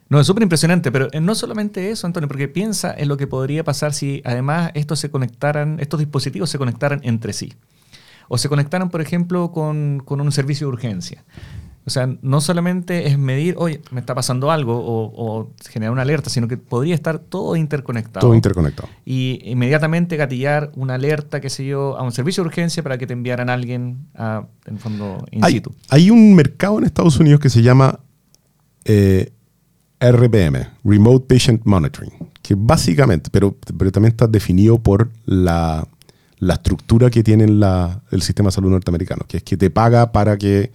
No, 0.08 0.20
es 0.20 0.26
súper 0.26 0.42
impresionante, 0.42 0.92
pero 0.92 1.08
eh, 1.12 1.20
no 1.20 1.34
solamente 1.34 1.90
eso, 1.90 2.06
Antonio, 2.06 2.28
porque 2.28 2.46
piensa 2.46 2.94
en 2.94 3.08
lo 3.08 3.16
que 3.16 3.26
podría 3.26 3.64
pasar 3.64 3.94
si 3.94 4.20
además 4.26 4.70
estos 4.74 5.00
se 5.00 5.10
conectaran, 5.10 5.78
estos 5.80 6.00
dispositivos 6.00 6.50
se 6.50 6.58
conectaran 6.58 7.00
entre 7.02 7.32
sí. 7.32 7.54
O 8.28 8.36
se 8.36 8.50
conectaran, 8.50 8.90
por 8.90 9.00
ejemplo, 9.00 9.52
con, 9.52 10.02
con 10.04 10.20
un 10.20 10.30
servicio 10.30 10.66
de 10.66 10.72
urgencia. 10.74 11.24
O 11.84 11.90
sea, 11.90 12.08
no 12.22 12.40
solamente 12.40 13.08
es 13.08 13.18
medir, 13.18 13.56
oye, 13.58 13.80
me 13.90 13.98
está 13.98 14.14
pasando 14.14 14.52
algo 14.52 14.80
o, 14.84 15.50
generar 15.68 15.92
una 15.92 16.02
alerta, 16.02 16.30
sino 16.30 16.46
que 16.46 16.56
podría 16.56 16.94
estar 16.94 17.18
todo 17.18 17.56
interconectado. 17.56 18.20
Todo 18.24 18.34
interconectado. 18.36 18.88
Y 19.04 19.40
inmediatamente 19.44 20.16
gatillar 20.16 20.70
una 20.76 20.94
alerta, 20.94 21.40
qué 21.40 21.50
sé 21.50 21.66
yo, 21.66 21.96
a 21.98 22.02
un 22.02 22.12
servicio 22.12 22.44
de 22.44 22.48
urgencia 22.48 22.84
para 22.84 22.98
que 22.98 23.06
te 23.08 23.14
enviaran 23.14 23.50
a 23.50 23.54
alguien 23.54 24.06
a, 24.14 24.46
en 24.66 24.78
fondo 24.78 25.24
in 25.32 25.44
hay, 25.44 25.54
situ. 25.54 25.74
Hay 25.88 26.10
un 26.10 26.34
mercado 26.34 26.78
en 26.78 26.84
Estados 26.84 27.18
Unidos 27.18 27.40
que 27.40 27.50
se 27.50 27.62
llama 27.62 27.98
eh, 28.84 29.32
RPM, 29.98 30.68
Remote 30.84 31.26
Patient 31.26 31.62
Monitoring, 31.64 32.12
que 32.42 32.54
básicamente, 32.56 33.28
pero, 33.32 33.56
pero 33.76 33.90
también 33.90 34.12
está 34.12 34.28
definido 34.28 34.78
por 34.78 35.10
la, 35.26 35.88
la 36.38 36.54
estructura 36.54 37.10
que 37.10 37.24
tiene 37.24 37.48
la, 37.48 38.02
el 38.12 38.22
sistema 38.22 38.48
de 38.48 38.52
salud 38.52 38.70
norteamericano, 38.70 39.24
que 39.26 39.38
es 39.38 39.42
que 39.42 39.56
te 39.56 39.70
paga 39.70 40.12
para 40.12 40.36
que 40.38 40.70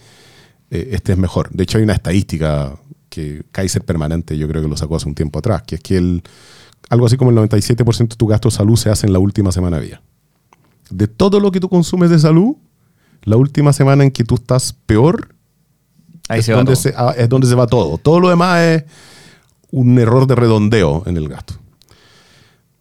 eh, 0.70 0.90
este 0.92 1.14
es 1.14 1.18
mejor. 1.18 1.50
De 1.52 1.64
hecho, 1.64 1.78
hay 1.78 1.84
una 1.84 1.94
estadística 1.94 2.78
que 3.10 3.44
Kaiser 3.52 3.84
Permanente, 3.84 4.38
yo 4.38 4.48
creo 4.48 4.62
que 4.62 4.68
lo 4.68 4.78
sacó 4.78 4.96
hace 4.96 5.08
un 5.08 5.16
tiempo 5.16 5.40
atrás, 5.40 5.64
que 5.64 5.76
es 5.76 5.82
que 5.82 5.98
el, 5.98 6.24
algo 6.90 7.06
así 7.06 7.18
como 7.18 7.32
el 7.32 7.38
97% 7.38 8.10
de 8.10 8.16
tu 8.16 8.28
gasto 8.28 8.50
de 8.50 8.56
salud 8.56 8.76
se 8.76 8.90
hace 8.90 9.08
en 9.08 9.14
la 9.14 9.20
última 9.20 9.52
semana 9.52 9.80
de 9.80 9.86
vida. 9.86 10.02
De 10.90 11.08
todo 11.08 11.40
lo 11.40 11.52
que 11.52 11.60
tú 11.60 11.70
consumes 11.70 12.10
de 12.10 12.20
salud, 12.20 12.56
la 13.24 13.38
última 13.38 13.74
semana 13.74 14.04
en 14.04 14.12
que 14.12 14.24
tú 14.24 14.36
estás 14.36 14.74
peor 14.74 15.36
Ahí 16.30 16.40
es, 16.40 16.46
se 16.46 16.52
donde 16.52 16.76
se, 16.76 16.94
ah, 16.96 17.14
es 17.18 17.30
donde 17.30 17.48
se 17.48 17.56
va 17.56 17.68
todo. 17.68 17.98
Todo 17.98 18.20
lo 18.20 18.30
demás 18.30 18.62
es 18.62 18.84
un 19.72 19.98
error 20.00 20.28
de 20.28 20.36
redondeo 20.36 21.04
en 21.06 21.18
el 21.18 21.28
gasto. 21.28 21.56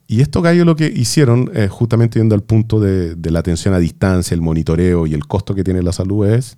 Y 0.09 0.21
esto, 0.21 0.41
Gallo, 0.41 0.63
lo 0.63 0.77
que 0.77 0.87
hicieron, 0.87 1.51
eh, 1.53 1.67
justamente 1.67 2.19
yendo 2.19 2.33
al 2.35 2.43
punto 2.43 2.79
de, 2.79 3.15
de, 3.15 3.31
la 3.31 3.39
atención 3.39 3.73
a 3.73 3.79
distancia, 3.79 4.35
el 4.35 4.41
monitoreo 4.41 5.05
y 5.05 5.13
el 5.13 5.27
costo 5.27 5.53
que 5.53 5.65
tiene 5.65 5.81
la 5.81 5.91
salud, 5.91 6.25
es 6.27 6.57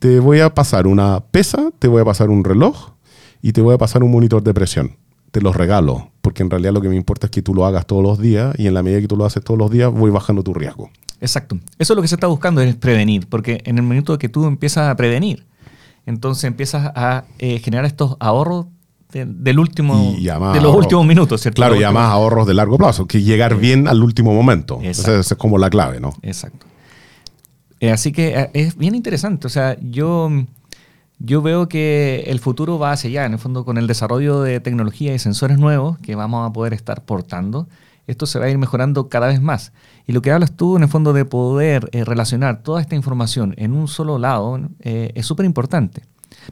te 0.00 0.18
voy 0.18 0.40
a 0.40 0.52
pasar 0.54 0.86
una 0.86 1.20
pesa, 1.20 1.70
te 1.78 1.86
voy 1.86 2.00
a 2.00 2.04
pasar 2.04 2.30
un 2.30 2.42
reloj 2.42 2.92
y 3.42 3.52
te 3.52 3.60
voy 3.60 3.74
a 3.74 3.78
pasar 3.78 4.02
un 4.02 4.10
monitor 4.10 4.42
de 4.42 4.54
presión. 4.54 4.96
Te 5.30 5.42
los 5.42 5.54
regalo, 5.54 6.10
porque 6.22 6.42
en 6.42 6.50
realidad 6.50 6.72
lo 6.72 6.80
que 6.80 6.88
me 6.88 6.96
importa 6.96 7.26
es 7.26 7.30
que 7.30 7.42
tú 7.42 7.54
lo 7.54 7.66
hagas 7.66 7.86
todos 7.86 8.02
los 8.02 8.18
días 8.18 8.58
y 8.58 8.66
en 8.66 8.74
la 8.74 8.82
medida 8.82 9.00
que 9.00 9.06
tú 9.06 9.16
lo 9.16 9.26
haces 9.26 9.44
todos 9.44 9.58
los 9.58 9.70
días 9.70 9.92
voy 9.92 10.10
bajando 10.10 10.42
tu 10.42 10.54
riesgo. 10.54 10.90
Exacto. 11.20 11.56
Eso 11.78 11.92
es 11.92 11.96
lo 11.96 12.02
que 12.02 12.08
se 12.08 12.14
está 12.14 12.26
buscando, 12.26 12.62
es 12.62 12.74
prevenir, 12.76 13.28
porque 13.28 13.60
en 13.66 13.76
el 13.76 13.82
momento 13.82 14.16
que 14.18 14.30
tú 14.30 14.46
empiezas 14.46 14.88
a 14.88 14.96
prevenir, 14.96 15.46
entonces 16.06 16.44
empiezas 16.44 16.90
a 16.94 17.24
eh, 17.38 17.58
generar 17.58 17.84
estos 17.84 18.16
ahorros 18.20 18.66
del 19.12 19.58
último, 19.58 20.14
de 20.16 20.60
los 20.62 20.74
últimos 20.74 21.04
minutos, 21.04 21.42
¿cierto? 21.42 21.56
Claro, 21.56 21.76
y 21.76 21.82
además 21.82 22.06
ahorros 22.10 22.46
de 22.46 22.54
largo 22.54 22.78
plazo, 22.78 23.06
que 23.06 23.20
llegar 23.20 23.56
bien 23.56 23.86
al 23.86 24.02
último 24.02 24.32
momento. 24.32 24.80
Esa 24.82 25.18
es 25.18 25.34
como 25.34 25.58
la 25.58 25.68
clave, 25.68 26.00
¿no? 26.00 26.14
Exacto. 26.22 26.69
Eh, 27.80 27.90
así 27.90 28.12
que 28.12 28.28
eh, 28.38 28.50
es 28.54 28.76
bien 28.76 28.94
interesante. 28.94 29.46
O 29.46 29.50
sea, 29.50 29.76
yo, 29.80 30.30
yo 31.18 31.42
veo 31.42 31.68
que 31.68 32.24
el 32.26 32.38
futuro 32.38 32.78
va 32.78 32.92
hacia 32.92 33.08
allá. 33.08 33.26
En 33.26 33.32
el 33.32 33.38
fondo, 33.38 33.64
con 33.64 33.78
el 33.78 33.86
desarrollo 33.86 34.42
de 34.42 34.60
tecnología 34.60 35.14
y 35.14 35.18
sensores 35.18 35.58
nuevos 35.58 35.98
que 35.98 36.14
vamos 36.14 36.48
a 36.48 36.52
poder 36.52 36.74
estar 36.74 37.04
portando, 37.04 37.68
esto 38.06 38.26
se 38.26 38.38
va 38.38 38.46
a 38.46 38.50
ir 38.50 38.58
mejorando 38.58 39.08
cada 39.08 39.28
vez 39.28 39.40
más. 39.40 39.72
Y 40.06 40.12
lo 40.12 40.20
que 40.22 40.30
hablas 40.30 40.52
tú, 40.56 40.76
en 40.76 40.82
el 40.82 40.88
fondo, 40.88 41.12
de 41.12 41.24
poder 41.24 41.88
eh, 41.92 42.04
relacionar 42.04 42.62
toda 42.62 42.80
esta 42.82 42.94
información 42.94 43.54
en 43.56 43.72
un 43.72 43.88
solo 43.88 44.18
lado, 44.18 44.60
es 44.80 45.26
súper 45.26 45.46
importante. 45.46 46.02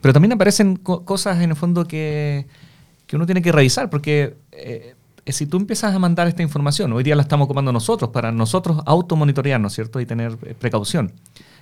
Pero 0.01 0.13
también 0.13 0.33
aparecen 0.33 0.75
cosas, 0.75 1.41
en 1.41 1.51
el 1.51 1.55
fondo, 1.55 1.85
que, 1.85 2.47
que, 3.05 3.15
uno 3.15 3.25
tiene 3.25 3.41
que 3.41 3.51
revisar, 3.51 3.89
porque 3.89 4.37
si 5.31 5.45
tú 5.45 5.57
empiezas 5.57 5.93
a 5.93 5.99
mandar 5.99 6.27
esta 6.27 6.43
información, 6.43 6.93
hoy 6.93 7.03
día 7.03 7.15
la 7.15 7.21
estamos 7.21 7.45
ocupando 7.45 7.71
nosotros 7.71 8.09
para 8.11 8.31
nosotros 8.31 8.81
automonitorearnos, 8.85 9.73
¿cierto? 9.73 9.99
Y 9.99 10.05
tener 10.05 10.37
eh, 10.43 10.55
precaución. 10.57 11.13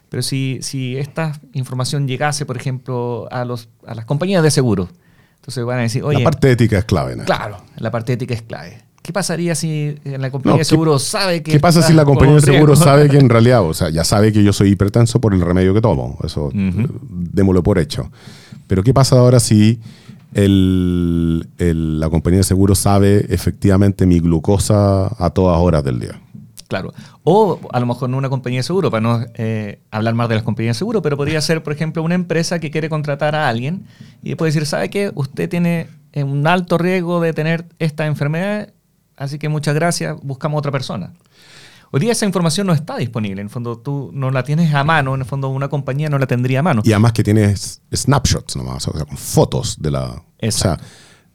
Pero 0.09 0.23
si, 0.23 0.59
si 0.61 0.97
esta 0.97 1.39
información 1.53 2.07
llegase, 2.07 2.45
por 2.45 2.57
ejemplo, 2.57 3.27
a, 3.31 3.45
los, 3.45 3.69
a 3.85 3.95
las 3.95 4.05
compañías 4.05 4.41
de 4.43 4.51
seguros, 4.51 4.89
entonces 5.35 5.65
van 5.65 5.79
a 5.79 5.81
decir, 5.81 6.03
oye... 6.03 6.19
La 6.19 6.25
parte 6.25 6.51
ética 6.51 6.77
es 6.77 6.85
clave, 6.85 7.15
¿no? 7.15 7.25
Claro, 7.25 7.57
la 7.77 7.91
parte 7.91 8.13
ética 8.13 8.33
es 8.33 8.41
clave. 8.41 8.83
¿Qué 9.01 9.13
pasaría 9.13 9.55
si 9.55 9.95
la 10.03 10.29
compañía 10.29 10.59
de 10.59 10.65
seguros 10.65 11.03
sabe 11.03 11.41
que... 11.41 11.53
¿Qué 11.53 11.59
pasa 11.61 11.81
si 11.81 11.93
la 11.93 12.03
compañía 12.03 12.35
de 12.35 12.41
seguros 12.41 12.79
sabe 12.79 13.09
que 13.09 13.17
en 13.17 13.29
realidad, 13.29 13.63
o 13.63 13.73
sea, 13.73 13.89
ya 13.89 14.03
sabe 14.03 14.33
que 14.33 14.43
yo 14.43 14.51
soy 14.51 14.71
hipertenso 14.71 15.21
por 15.21 15.33
el 15.33 15.39
remedio 15.39 15.73
que 15.73 15.79
tomo? 15.79 16.17
Eso, 16.23 16.49
démoslo 16.53 17.63
por 17.63 17.79
hecho. 17.79 18.11
Pero 18.67 18.83
¿qué 18.83 18.93
pasa 18.93 19.17
ahora 19.17 19.39
si 19.39 19.79
la 20.45 22.09
compañía 22.09 22.39
de 22.39 22.43
seguros 22.43 22.79
sabe 22.79 23.25
efectivamente 23.29 24.05
mi 24.05 24.19
glucosa 24.19 25.07
a 25.17 25.29
todas 25.31 25.59
horas 25.59 25.83
del 25.83 25.99
día. 25.99 26.21
Claro. 26.67 26.93
O 27.23 27.59
a 27.71 27.79
lo 27.79 27.85
mejor 27.85 28.09
no 28.09 28.17
una 28.17 28.29
compañía 28.29 28.59
de 28.59 28.63
seguro, 28.63 28.91
para 28.91 29.01
no 29.01 29.25
eh, 29.35 29.79
hablar 29.89 30.15
más 30.15 30.29
de 30.29 30.35
las 30.35 30.43
compañías 30.43 30.75
de 30.75 30.79
seguro, 30.79 31.01
pero 31.01 31.17
podría 31.17 31.39
ser, 31.41 31.63
por 31.63 31.73
ejemplo, 31.73 32.03
una 32.03 32.15
empresa 32.15 32.59
que 32.59 32.71
quiere 32.71 32.89
contratar 32.89 33.35
a 33.35 33.47
alguien 33.47 33.85
y 34.21 34.35
puede 34.35 34.49
decir, 34.49 34.65
¿sabe 34.65 34.89
qué? 34.89 35.11
Usted 35.15 35.49
tiene 35.49 35.87
eh, 36.11 36.23
un 36.23 36.45
alto 36.45 36.77
riesgo 36.77 37.21
de 37.21 37.33
tener 37.33 37.65
esta 37.79 38.05
enfermedad, 38.05 38.73
así 39.15 39.39
que 39.39 39.49
muchas 39.49 39.75
gracias, 39.75 40.17
buscamos 40.21 40.59
otra 40.59 40.71
persona. 40.71 41.13
Hoy 41.91 42.01
día 42.01 42.11
esa 42.11 42.25
información 42.25 42.67
no 42.67 42.73
está 42.73 42.97
disponible, 42.97 43.41
en 43.41 43.47
el 43.47 43.49
fondo 43.49 43.77
tú 43.77 44.11
no 44.13 44.29
la 44.29 44.43
tienes 44.43 44.73
a 44.73 44.83
mano, 44.83 45.15
en 45.15 45.21
el 45.21 45.27
fondo 45.27 45.47
una 45.47 45.69
compañía 45.69 46.09
no 46.09 46.19
la 46.19 46.27
tendría 46.27 46.59
a 46.59 46.63
mano. 46.63 46.81
Y 46.83 46.91
además 46.91 47.13
que 47.13 47.23
tienes 47.23 47.81
snapshots 47.95 48.57
nomás, 48.57 48.87
o 48.89 48.97
sea, 48.97 49.05
con 49.05 49.17
fotos 49.17 49.77
de 49.79 49.91
la... 49.91 50.23
Exacto. 50.39 50.83
O 50.83 50.87
sea, 50.87 50.89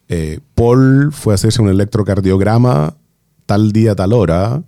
eh, 0.09 0.41
Paul 0.55 1.11
fue 1.13 1.33
a 1.33 1.37
hacerse 1.37 1.63
un 1.63 1.69
electrocardiograma 1.69 2.95
tal 3.47 3.73
día, 3.73 3.95
tal 3.95 4.13
hora, 4.13 4.63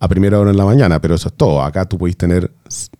a 0.00 0.06
primera 0.08 0.38
hora 0.38 0.50
en 0.52 0.56
la 0.56 0.64
mañana, 0.64 1.00
pero 1.00 1.16
eso 1.16 1.28
es 1.28 1.34
todo. 1.34 1.60
Acá 1.62 1.84
tú 1.84 1.98
puedes 1.98 2.16
tener 2.16 2.52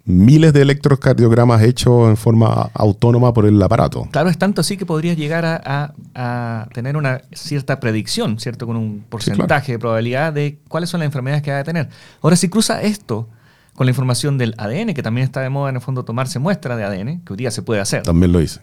miles 0.05 0.53
de 0.53 0.63
electrocardiogramas 0.63 1.63
hechos 1.63 2.09
en 2.09 2.17
forma 2.17 2.71
autónoma 2.75 3.33
por 3.33 3.47
el 3.47 3.63
aparato. 3.63 4.09
Claro, 4.11 4.29
es 4.31 4.37
tanto 4.39 4.63
así 4.63 4.77
que 4.77 4.85
podrías 4.85 5.17
llegar 5.17 5.45
a, 5.45 5.61
a- 5.65 5.95
a 6.15 6.69
tener 6.75 6.97
una 6.97 7.21
cierta 7.33 7.79
predicción, 7.79 8.41
¿cierto? 8.41 8.67
Con 8.67 8.77
un 8.77 9.05
porcentaje 9.09 9.73
de 9.73 9.79
probabilidad 9.79 10.33
de 10.33 10.59
cuáles 10.69 10.91
son 10.91 10.99
las 11.01 11.07
enfermedades 11.07 11.43
que 11.43 11.53
va 11.53 11.61
a 11.61 11.65
tener. 11.65 11.89
Ahora, 12.21 12.35
si 12.35 12.49
cruza 12.49 12.83
esto 12.83 13.29
con 13.75 13.87
la 13.87 13.91
información 13.93 14.37
del 14.37 14.55
ADN, 14.59 14.93
que 14.93 15.03
también 15.05 15.25
está 15.25 15.41
de 15.41 15.51
moda 15.51 15.71
en 15.71 15.77
el 15.77 15.83
fondo 15.83 16.05
tomarse 16.05 16.41
muestra 16.41 16.77
de 16.77 16.83
ADN, 16.83 17.21
que 17.25 17.33
hoy 17.33 17.37
día 17.37 17.53
se 17.53 17.63
puede 17.63 17.81
hacer, 17.81 18.03
También 18.03 18.33
lo 18.33 18.41
hice. 18.41 18.61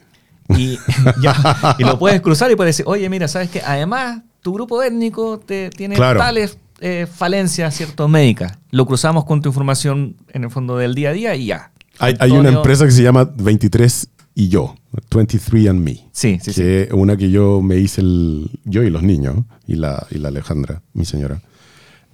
Y, 0.50 0.78
ya, 1.22 1.76
y 1.78 1.84
lo 1.84 1.98
puedes 1.98 2.22
cruzar 2.22 2.52
y 2.52 2.56
puedes 2.56 2.76
decir, 2.76 2.86
oye, 2.88 3.10
mira, 3.10 3.28
¿sabes 3.28 3.50
qué? 3.50 3.62
Además, 3.66 4.22
tu 4.42 4.54
grupo 4.54 4.82
étnico 4.84 5.40
te, 5.40 5.70
tiene 5.70 5.96
Claro. 5.96 6.20
tales 6.20 6.58
eh, 6.82 7.08
falencias, 7.12 7.76
¿cierto? 7.76 8.08
Médicas. 8.08 8.58
Lo 8.72 8.86
cruzamos 8.86 9.26
con 9.26 9.42
tu 9.42 9.50
información 9.50 10.16
en 10.30 10.44
el 10.44 10.52
fondo 10.52 10.78
del 10.78 10.94
día 10.94 11.10
a 11.10 11.14
día 11.14 11.36
y 11.36 11.46
ya. 11.48 11.72
Hay, 12.00 12.16
hay 12.20 12.32
una 12.32 12.50
empresa 12.50 12.86
que 12.86 12.92
se 12.92 13.02
llama 13.02 13.24
23 13.38 14.10
y 14.36 14.50
yo, 14.50 14.76
23 15.16 15.70
and 15.70 15.80
Me. 15.80 15.94
Sí, 16.12 16.40
sí, 16.42 16.52
sí. 16.52 16.62
que 16.62 16.82
es 16.84 16.92
una 16.92 17.16
que 17.16 17.32
yo 17.32 17.62
me 17.62 17.78
hice 17.78 18.02
el, 18.02 18.52
yo 18.66 18.84
y 18.84 18.90
los 18.90 19.02
niños, 19.02 19.38
y 19.66 19.76
la, 19.76 20.06
y 20.12 20.18
la 20.18 20.28
Alejandra, 20.28 20.82
mi 20.94 21.06
señora. 21.06 21.42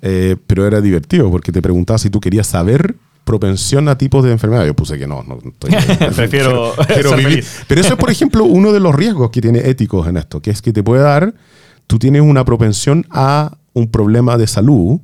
Eh, 0.03 0.35
pero 0.47 0.65
era 0.67 0.81
divertido 0.81 1.29
porque 1.31 1.51
te 1.51 1.61
preguntaba 1.61 1.97
si 1.97 2.09
tú 2.09 2.19
querías 2.19 2.47
saber 2.47 2.95
propensión 3.23 3.87
a 3.89 3.97
tipos 3.97 4.23
de 4.23 4.31
enfermedad. 4.31 4.65
Yo 4.65 4.73
puse 4.75 4.97
que 4.97 5.07
no, 5.07 5.23
no 5.23 5.37
estoy- 5.37 5.71
Prefiero 6.15 6.73
vivir. 7.15 7.23
feliz. 7.43 7.63
Pero 7.67 7.81
eso 7.81 7.93
es, 7.93 7.99
por 7.99 8.09
ejemplo, 8.11 8.43
uno 8.45 8.71
de 8.73 8.79
los 8.79 8.93
riesgos 8.95 9.29
que 9.31 9.41
tiene 9.41 9.59
éticos 9.69 10.07
en 10.07 10.17
esto, 10.17 10.41
que 10.41 10.51
es 10.51 10.61
que 10.61 10.73
te 10.73 10.83
puede 10.83 11.03
dar, 11.03 11.33
tú 11.87 11.99
tienes 11.99 12.21
una 12.21 12.43
propensión 12.45 13.05
a 13.09 13.57
un 13.73 13.89
problema 13.89 14.37
de 14.37 14.47
salud 14.47 14.99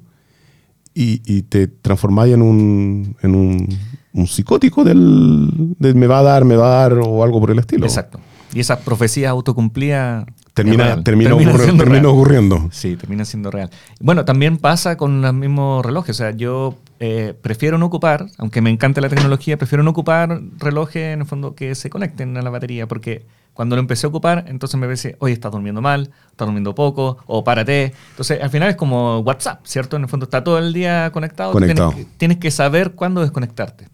y, 0.93 1.21
y 1.25 1.43
te 1.43 1.67
transformáis 1.67 2.33
en 2.33 2.41
un, 2.41 3.15
en 3.21 3.35
un, 3.35 3.67
un 4.13 4.27
psicótico 4.27 4.83
del, 4.83 5.49
del 5.79 5.95
me 5.95 6.07
va 6.07 6.19
a 6.19 6.23
dar, 6.23 6.43
me 6.43 6.55
va 6.55 6.67
a 6.67 6.81
dar 6.89 6.93
o 6.99 7.23
algo 7.23 7.39
por 7.39 7.51
el 7.51 7.59
estilo. 7.59 7.85
Exacto. 7.85 8.19
Y 8.53 8.59
esa 8.61 8.79
profecía 8.79 9.29
autocumplida 9.29 10.25
Termina, 10.57 11.03
termina, 11.03 11.29
Termina 11.29 11.51
ocurri- 11.53 11.63
siendo 11.63 11.83
termina 11.83 12.09
ocurriendo. 12.09 12.69
Sí, 12.71 12.95
termina 12.97 13.25
siendo 13.25 13.51
real. 13.51 13.69
Bueno, 13.99 14.25
también 14.25 14.57
pasa 14.57 14.97
con 14.97 15.21
los 15.21 15.33
mismos 15.33 15.85
relojes. 15.85 16.15
O 16.15 16.17
sea, 16.17 16.31
yo 16.31 16.75
eh, 16.99 17.33
prefiero 17.41 17.77
no 17.77 17.85
ocupar, 17.85 18.25
aunque 18.37 18.61
me 18.61 18.69
encanta 18.69 18.99
la 19.01 19.09
tecnología, 19.09 19.57
prefiero 19.57 19.83
no 19.83 19.91
ocupar 19.91 20.41
relojes 20.57 21.13
en 21.13 21.21
el 21.21 21.25
fondo 21.27 21.55
que 21.55 21.75
se 21.75 21.89
conecten 21.89 22.35
a 22.37 22.41
la 22.41 22.49
batería, 22.49 22.87
porque 22.87 23.25
cuando 23.53 23.75
lo 23.75 23.79
empecé 23.79 24.05
a 24.05 24.09
ocupar, 24.09 24.45
entonces 24.47 24.79
me 24.79 24.85
parece, 24.85 25.15
oye, 25.19 25.33
estás 25.33 25.51
durmiendo 25.51 25.81
mal, 25.81 26.11
estás 26.29 26.45
durmiendo 26.45 26.75
poco, 26.75 27.17
o 27.25 27.43
párate. 27.43 27.93
Entonces, 28.11 28.39
al 28.41 28.49
final 28.51 28.69
es 28.69 28.75
como 28.75 29.19
WhatsApp, 29.19 29.61
¿cierto? 29.65 29.95
En 29.95 30.03
el 30.03 30.09
fondo 30.09 30.25
está 30.25 30.43
todo 30.43 30.59
el 30.59 30.73
día 30.73 31.09
conectado. 31.11 31.51
Conectado. 31.53 31.93
Tienes 32.17 32.37
que 32.37 32.51
saber 32.51 32.91
cuándo 32.91 33.21
desconectarte. 33.21 33.87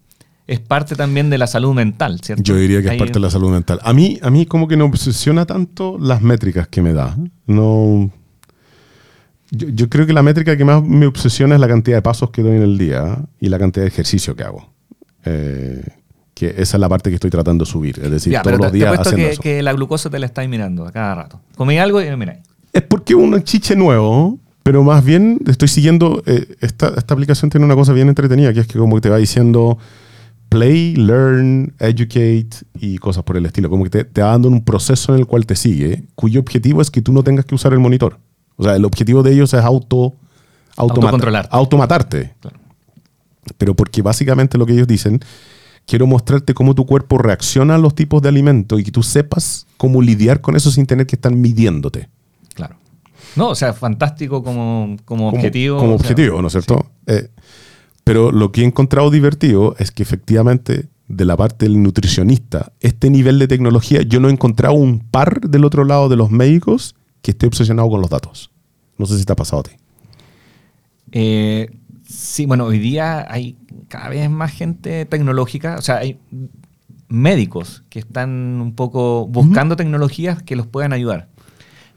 Es 0.46 0.60
parte 0.60 0.96
también 0.96 1.30
de 1.30 1.38
la 1.38 1.48
salud 1.48 1.74
mental, 1.74 2.20
¿cierto? 2.22 2.44
Yo 2.44 2.56
diría 2.58 2.82
que 2.82 2.90
es 2.90 2.98
parte 2.98 3.14
de 3.14 3.20
la 3.22 3.30
salud 3.30 3.50
mental. 3.52 3.80
A 3.84 3.94
mí, 3.94 4.20
a 4.22 4.30
mí 4.30 4.46
como 4.46 4.68
que 4.68 4.76
no 4.76 4.86
obsesiona 4.86 5.46
tanto 5.46 5.98
las 6.00 6.22
métricas 6.22 6.68
que 6.68 6.82
me 6.82 6.92
da. 6.94 7.18
No. 7.48 8.12
Yo, 9.52 9.70
yo 9.70 9.88
creo 9.90 10.06
que 10.06 10.14
la 10.14 10.24
métrica 10.24 10.58
que 10.58 10.66
más 10.66 10.84
me 10.84 11.06
obsesiona 11.06 11.56
es 11.56 11.62
la 11.62 11.68
cantidad 11.68 11.98
de 11.98 12.02
pasos 12.02 12.32
que 12.32 12.42
doy 12.42 12.58
en 12.58 12.64
el 12.64 12.78
día 12.78 13.20
y 13.40 13.50
la 13.50 13.60
cantidad 13.60 13.84
de 13.86 13.88
ejercicio 13.90 14.36
que 14.36 14.44
hago. 14.44 14.68
Eh, 15.26 15.82
que 16.34 16.48
esa 16.58 16.78
es 16.78 16.80
la 16.82 16.90
parte 16.90 17.10
que 17.10 17.16
estoy 17.16 17.30
tratando 17.30 17.64
de 17.64 17.72
subir. 17.72 18.00
Es 18.04 18.10
decir, 18.12 18.34
Ya, 18.34 18.42
todos 18.42 18.54
pero 18.58 18.64
los 18.64 18.72
te, 18.74 18.80
te 18.80 18.86
días 18.86 19.00
haciendo 19.00 19.18
que, 19.28 19.32
eso. 19.34 19.42
que 19.42 19.64
la 19.64 19.74
glucosa 19.74 20.10
te 20.10 20.20
la 20.20 20.26
estáis 20.26 20.50
mirando 20.50 20.86
a 20.88 20.92
cada 20.92 21.16
rato. 21.16 21.40
Comí 21.56 21.78
algo 21.78 22.02
y 22.02 22.16
mira. 22.18 22.40
Es 22.74 22.82
porque 22.82 23.14
es 23.14 23.20
un 23.20 23.42
chiche 23.44 23.76
nuevo, 23.76 24.40
pero 24.64 24.84
más 24.84 25.06
bien 25.06 25.40
estoy 25.48 25.68
siguiendo. 25.68 26.24
eh, 26.26 26.48
esta, 26.60 26.88
esta 26.98 27.14
aplicación 27.14 27.52
tiene 27.52 27.66
una 27.66 27.76
cosa 27.76 27.94
bien 27.94 28.10
entretenida, 28.10 28.52
que 28.54 28.62
es 28.62 28.68
que 28.68 28.80
como 28.80 28.96
que 28.96 29.02
te 29.02 29.10
va 29.10 29.18
diciendo 29.18 29.78
play, 30.54 30.96
learn, 30.96 31.74
educate 31.80 32.50
y 32.80 32.98
cosas 32.98 33.24
por 33.24 33.38
el 33.38 33.46
estilo. 33.46 33.70
Como 33.70 33.84
que 33.84 33.90
te, 33.90 34.04
te 34.06 34.22
va 34.22 34.30
dando 34.30 34.48
un 34.48 34.64
proceso 34.64 35.14
en 35.14 35.20
el 35.20 35.26
cual 35.28 35.46
te 35.46 35.56
sigue, 35.56 36.04
cuyo 36.16 36.40
objetivo 36.40 36.82
es 36.82 36.92
que 36.92 37.02
tú 37.02 37.12
no 37.12 37.24
tengas 37.24 37.46
que 37.46 37.56
usar 37.56 37.74
el 37.74 37.80
monitor. 37.80 38.20
O 38.56 38.64
sea, 38.64 38.76
el 38.76 38.86
objetivo 38.86 39.24
de 39.24 39.34
ellos 39.34 39.54
es 39.54 39.62
auto, 39.62 40.14
automatarte. 41.50 42.34
Claro. 42.40 42.58
Pero 43.58 43.76
porque 43.76 44.02
básicamente 44.02 44.58
lo 44.58 44.66
que 44.66 44.74
ellos 44.74 44.88
dicen, 44.88 45.20
quiero 45.86 46.08
mostrarte 46.08 46.54
cómo 46.54 46.76
tu 46.76 46.86
cuerpo 46.86 47.18
reacciona 47.18 47.76
a 47.76 47.78
los 47.78 47.96
tipos 47.96 48.22
de 48.22 48.30
alimentos 48.30 48.80
y 48.80 48.84
que 48.84 48.92
tú 48.92 49.04
sepas 49.04 49.66
cómo 49.78 50.02
lidiar 50.02 50.42
con 50.42 50.56
eso 50.56 50.72
sin 50.72 50.86
tener 50.86 51.08
que 51.08 51.16
estar 51.16 51.34
midiéndote. 51.34 52.10
Claro. 52.54 52.76
No, 53.36 53.50
o 53.50 53.56
sea, 53.56 53.74
fantástico 53.74 54.44
como, 54.44 54.96
como 55.06 55.26
como- 55.26 55.38
objetivo. 55.38 55.78
Como 55.78 55.90
sea, 55.90 55.96
objetivo, 55.96 56.42
¿no 56.42 56.48
es 56.48 56.54
cierto? 56.54 56.86
Eh, 57.08 57.30
pero 58.04 58.32
lo 58.32 58.52
que 58.52 58.62
he 58.62 58.66
encontrado 58.66 59.10
divertido 59.10 59.76
es 59.80 59.92
que 59.92 60.04
efectivamente, 60.04 60.90
de 61.08 61.26
la 61.26 61.38
parte 61.38 61.66
del 61.66 61.82
nutricionista, 61.82 62.74
este 62.80 63.10
nivel 63.10 63.40
de 63.40 63.48
tecnología, 63.48 64.02
yo 64.02 64.20
no 64.20 64.30
he 64.30 64.32
encontrado 64.32 64.76
un 64.76 65.00
par 65.00 65.42
del 65.42 65.66
otro 65.66 65.84
lado 65.86 66.10
de 66.10 66.16
los 66.16 66.32
médicos 66.32 66.96
que 67.22 67.32
esté 67.32 67.48
obsesionado 67.48 67.90
con 67.90 68.02
los 68.02 68.10
datos. 68.10 68.52
No 68.98 69.06
sé 69.06 69.18
si 69.18 69.26
te 69.26 69.34
ha 69.34 69.36
pasado 69.36 69.62
a 69.62 69.64
ti. 69.64 69.72
Eh, 71.12 71.70
sí, 72.08 72.46
bueno, 72.46 72.66
hoy 72.66 72.80
día 72.80 73.26
hay 73.30 73.58
cada 73.88 74.10
vez 74.10 74.30
más 74.30 74.52
gente 74.52 75.06
tecnológica, 75.06 75.78
o 75.78 75.82
sea, 75.82 75.98
hay 75.98 76.20
médicos 77.08 77.84
que 77.90 78.00
están 78.00 78.60
un 78.60 78.74
poco 78.76 79.28
buscando 79.28 79.76
tecnologías 79.76 80.42
que 80.42 80.56
los 80.56 80.68
puedan 80.68 80.94
ayudar. 80.94 81.30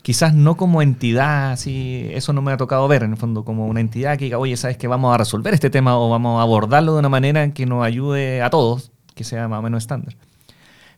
Quizás 0.07 0.35
no 0.35 0.57
como 0.57 0.83
entidad, 0.83 1.51
así, 1.51 2.09
eso 2.13 2.33
no 2.33 2.41
me 2.41 2.53
ha 2.53 2.57
tocado 2.57 2.87
ver, 2.87 3.03
en 3.03 3.11
el 3.11 3.17
fondo, 3.17 3.45
como 3.45 3.67
una 3.67 3.81
entidad 3.81 4.17
que 4.17 4.27
diga, 4.27 4.39
oye, 4.39 4.57
¿sabes 4.57 4.77
que 4.77 4.87
vamos 4.87 5.13
a 5.13 5.19
resolver 5.19 5.53
este 5.53 5.69
tema 5.69 5.99
o 5.99 6.09
vamos 6.09 6.39
a 6.39 6.43
abordarlo 6.43 6.93
de 6.93 7.01
una 7.01 7.09
manera 7.09 7.51
que 7.51 7.67
nos 7.67 7.85
ayude 7.85 8.41
a 8.41 8.49
todos, 8.49 8.93
que 9.17 9.25
sea 9.25 9.49
más 9.49 9.59
o 9.59 9.63
menos 9.63 9.83
estándar? 9.83 10.15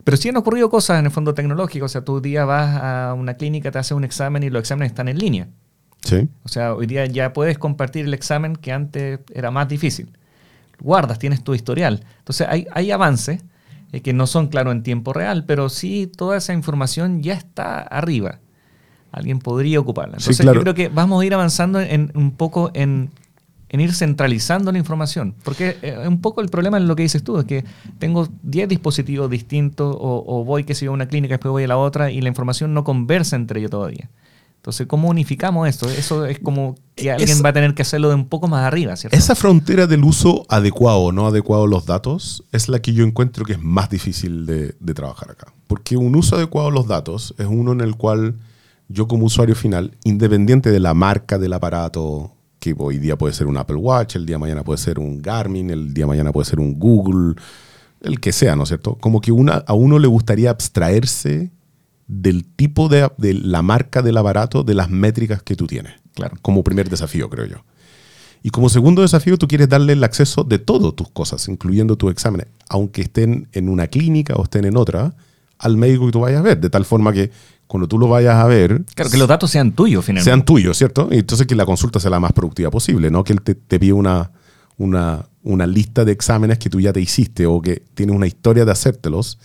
Pero 0.03 0.15
sí 0.15 0.29
han 0.29 0.37
ocurrido 0.37 0.69
cosas 0.69 0.99
en 0.99 1.05
el 1.05 1.11
fondo 1.11 1.33
tecnológico, 1.33 1.87
o 1.87 1.89
sea, 1.89 2.05
tú 2.05 2.17
un 2.17 2.21
día 2.21 2.45
vas 2.45 2.79
a 2.83 3.15
una 3.15 3.33
clínica, 3.33 3.71
te 3.71 3.79
haces 3.79 3.93
un 3.93 4.03
examen 4.03 4.43
y 4.43 4.51
los 4.51 4.59
exámenes 4.59 4.91
están 4.91 5.07
en 5.07 5.17
línea. 5.17 5.47
Sí. 6.03 6.29
O 6.43 6.47
sea, 6.47 6.75
hoy 6.75 6.85
día 6.85 7.07
ya 7.07 7.33
puedes 7.33 7.57
compartir 7.57 8.05
el 8.05 8.13
examen 8.13 8.55
que 8.57 8.71
antes 8.71 9.21
era 9.33 9.49
más 9.49 9.67
difícil. 9.67 10.15
Guardas, 10.79 11.17
tienes 11.17 11.43
tu 11.43 11.55
historial. 11.55 12.05
Entonces 12.19 12.45
hay, 12.47 12.67
hay 12.73 12.91
avances 12.91 13.43
eh, 13.91 14.01
que 14.01 14.13
no 14.13 14.27
son, 14.27 14.49
claro, 14.49 14.71
en 14.71 14.83
tiempo 14.83 15.13
real, 15.13 15.45
pero 15.45 15.67
sí 15.69 16.05
toda 16.15 16.37
esa 16.37 16.53
información 16.53 17.23
ya 17.23 17.33
está 17.33 17.81
arriba. 17.81 18.37
Alguien 19.11 19.39
podría 19.39 19.79
ocuparla. 19.79 20.19
Sí, 20.19 20.25
Entonces 20.25 20.43
claro. 20.43 20.59
yo 20.59 20.61
creo 20.63 20.75
que 20.75 20.89
vamos 20.89 21.21
a 21.21 21.25
ir 21.25 21.33
avanzando 21.33 21.79
en, 21.79 22.11
un 22.15 22.31
poco 22.31 22.69
en, 22.73 23.09
en 23.69 23.79
ir 23.81 23.93
centralizando 23.93 24.71
la 24.71 24.77
información. 24.77 25.33
Porque 25.43 25.77
eh, 25.81 26.07
un 26.07 26.21
poco 26.21 26.41
el 26.41 26.49
problema 26.49 26.77
es 26.77 26.83
lo 26.83 26.95
que 26.95 27.03
dices 27.03 27.23
tú, 27.23 27.37
es 27.39 27.45
que 27.45 27.65
tengo 27.97 28.27
10 28.43 28.69
dispositivos 28.69 29.29
distintos 29.29 29.95
o, 29.99 30.23
o 30.27 30.43
voy, 30.45 30.63
que 30.63 30.75
sé 30.75 30.85
yo, 30.85 30.91
a 30.91 30.93
una 30.93 31.07
clínica, 31.07 31.33
después 31.35 31.51
voy 31.51 31.63
a 31.63 31.67
la 31.67 31.77
otra 31.77 32.11
y 32.11 32.21
la 32.21 32.29
información 32.29 32.73
no 32.73 32.83
conversa 32.83 33.35
entre 33.35 33.59
ellos 33.59 33.71
todavía. 33.71 34.09
Entonces, 34.57 34.87
¿cómo 34.87 35.07
unificamos 35.07 35.69
esto? 35.69 35.89
Eso 35.89 36.25
es 36.25 36.37
como 36.37 36.75
que 36.93 37.09
alguien 37.11 37.29
Esa- 37.29 37.41
va 37.43 37.49
a 37.49 37.53
tener 37.53 37.73
que 37.73 37.81
hacerlo 37.81 38.09
de 38.09 38.15
un 38.15 38.25
poco 38.25 38.49
más 38.49 38.65
arriba, 38.65 38.93
¿cierto? 38.97 39.17
Esa 39.17 39.33
frontera 39.33 39.87
del 39.87 40.03
uso 40.03 40.45
adecuado 40.49 40.99
o 40.99 41.11
no 41.13 41.27
adecuado 41.27 41.63
de 41.63 41.69
los 41.69 41.85
datos 41.85 42.43
es 42.51 42.67
la 42.67 42.81
que 42.81 42.91
yo 42.91 43.05
encuentro 43.05 43.45
que 43.45 43.53
es 43.53 43.61
más 43.63 43.89
difícil 43.89 44.45
de, 44.45 44.75
de 44.77 44.93
trabajar 44.93 45.31
acá. 45.31 45.53
Porque 45.65 45.95
un 45.95 46.13
uso 46.13 46.35
adecuado 46.35 46.67
de 46.67 46.73
los 46.75 46.87
datos 46.87 47.33
es 47.37 47.47
uno 47.47 47.71
en 47.71 47.79
el 47.79 47.95
cual 47.95 48.35
yo 48.89 49.07
como 49.07 49.25
usuario 49.25 49.55
final, 49.55 49.95
independiente 50.03 50.71
de 50.71 50.79
la 50.79 50.93
marca 50.93 51.37
del 51.37 51.53
aparato, 51.53 52.33
que 52.59 52.75
hoy 52.77 52.97
día 52.97 53.17
puede 53.17 53.33
ser 53.33 53.47
un 53.47 53.57
Apple 53.57 53.77
Watch, 53.77 54.15
el 54.15 54.25
día 54.25 54.35
de 54.35 54.39
mañana 54.39 54.63
puede 54.63 54.79
ser 54.79 54.99
un 54.99 55.21
Garmin, 55.21 55.69
el 55.69 55.93
día 55.93 56.03
de 56.03 56.09
mañana 56.09 56.31
puede 56.31 56.45
ser 56.45 56.59
un 56.59 56.77
Google, 56.77 57.35
el 58.01 58.19
que 58.19 58.33
sea, 58.33 58.55
¿no 58.55 58.63
es 58.63 58.69
cierto? 58.69 58.95
Como 58.95 59.21
que 59.21 59.31
una, 59.31 59.63
a 59.65 59.73
uno 59.73 59.99
le 59.99 60.07
gustaría 60.07 60.49
abstraerse 60.49 61.51
del 62.07 62.43
tipo 62.43 62.89
de, 62.89 63.09
de 63.17 63.35
la 63.35 63.61
marca 63.61 64.01
del 64.01 64.17
aparato, 64.17 64.63
de 64.63 64.73
las 64.73 64.89
métricas 64.89 65.43
que 65.43 65.55
tú 65.55 65.67
tienes. 65.67 65.93
Claro. 66.15 66.37
Como 66.41 66.63
primer 66.63 66.89
desafío, 66.89 67.29
creo 67.29 67.45
yo. 67.45 67.57
Y 68.41 68.49
como 68.49 68.69
segundo 68.69 69.03
desafío, 69.03 69.37
tú 69.37 69.47
quieres 69.47 69.69
darle 69.69 69.93
el 69.93 70.03
acceso 70.03 70.43
de 70.43 70.59
todas 70.59 70.95
tus 70.95 71.09
cosas, 71.09 71.47
incluyendo 71.47 71.97
tus 71.97 72.11
exámenes, 72.11 72.47
aunque 72.69 73.01
estén 73.01 73.47
en 73.51 73.69
una 73.69 73.87
clínica 73.87 74.33
o 74.35 74.43
estén 74.43 74.65
en 74.65 74.77
otra, 74.77 75.13
al 75.59 75.77
médico 75.77 76.07
que 76.07 76.13
tú 76.13 76.21
vayas 76.21 76.39
a 76.39 76.43
ver, 76.43 76.59
de 76.59 76.69
tal 76.69 76.85
forma 76.85 77.13
que 77.13 77.31
cuando 77.69 77.87
tú 77.87 77.99
lo 77.99 78.07
vayas 78.07 78.33
a 78.33 78.47
ver... 78.47 78.83
Claro, 78.95 79.11
que 79.11 79.17
los 79.17 79.27
datos 79.27 79.51
sean 79.51 79.73
tuyos, 79.73 80.03
finalmente. 80.03 80.27
Sean 80.27 80.43
tuyos, 80.43 80.75
¿cierto? 80.75 81.07
Y 81.11 81.19
entonces 81.19 81.45
que 81.45 81.53
la 81.53 81.67
consulta 81.67 81.99
sea 81.99 82.09
la 82.09 82.19
más 82.19 82.33
productiva 82.33 82.71
posible, 82.71 83.11
no 83.11 83.23
que 83.23 83.31
él 83.31 83.43
te, 83.43 83.53
te 83.53 83.79
pida 83.79 83.93
una, 83.93 84.31
una, 84.79 85.27
una 85.43 85.67
lista 85.67 86.03
de 86.03 86.11
exámenes 86.11 86.57
que 86.57 86.71
tú 86.71 86.79
ya 86.79 86.91
te 86.91 86.99
hiciste 86.99 87.45
o 87.45 87.61
que 87.61 87.83
tienes 87.93 88.15
una 88.15 88.25
historia 88.25 88.65
de 88.65 88.71
hacértelos 88.71 89.37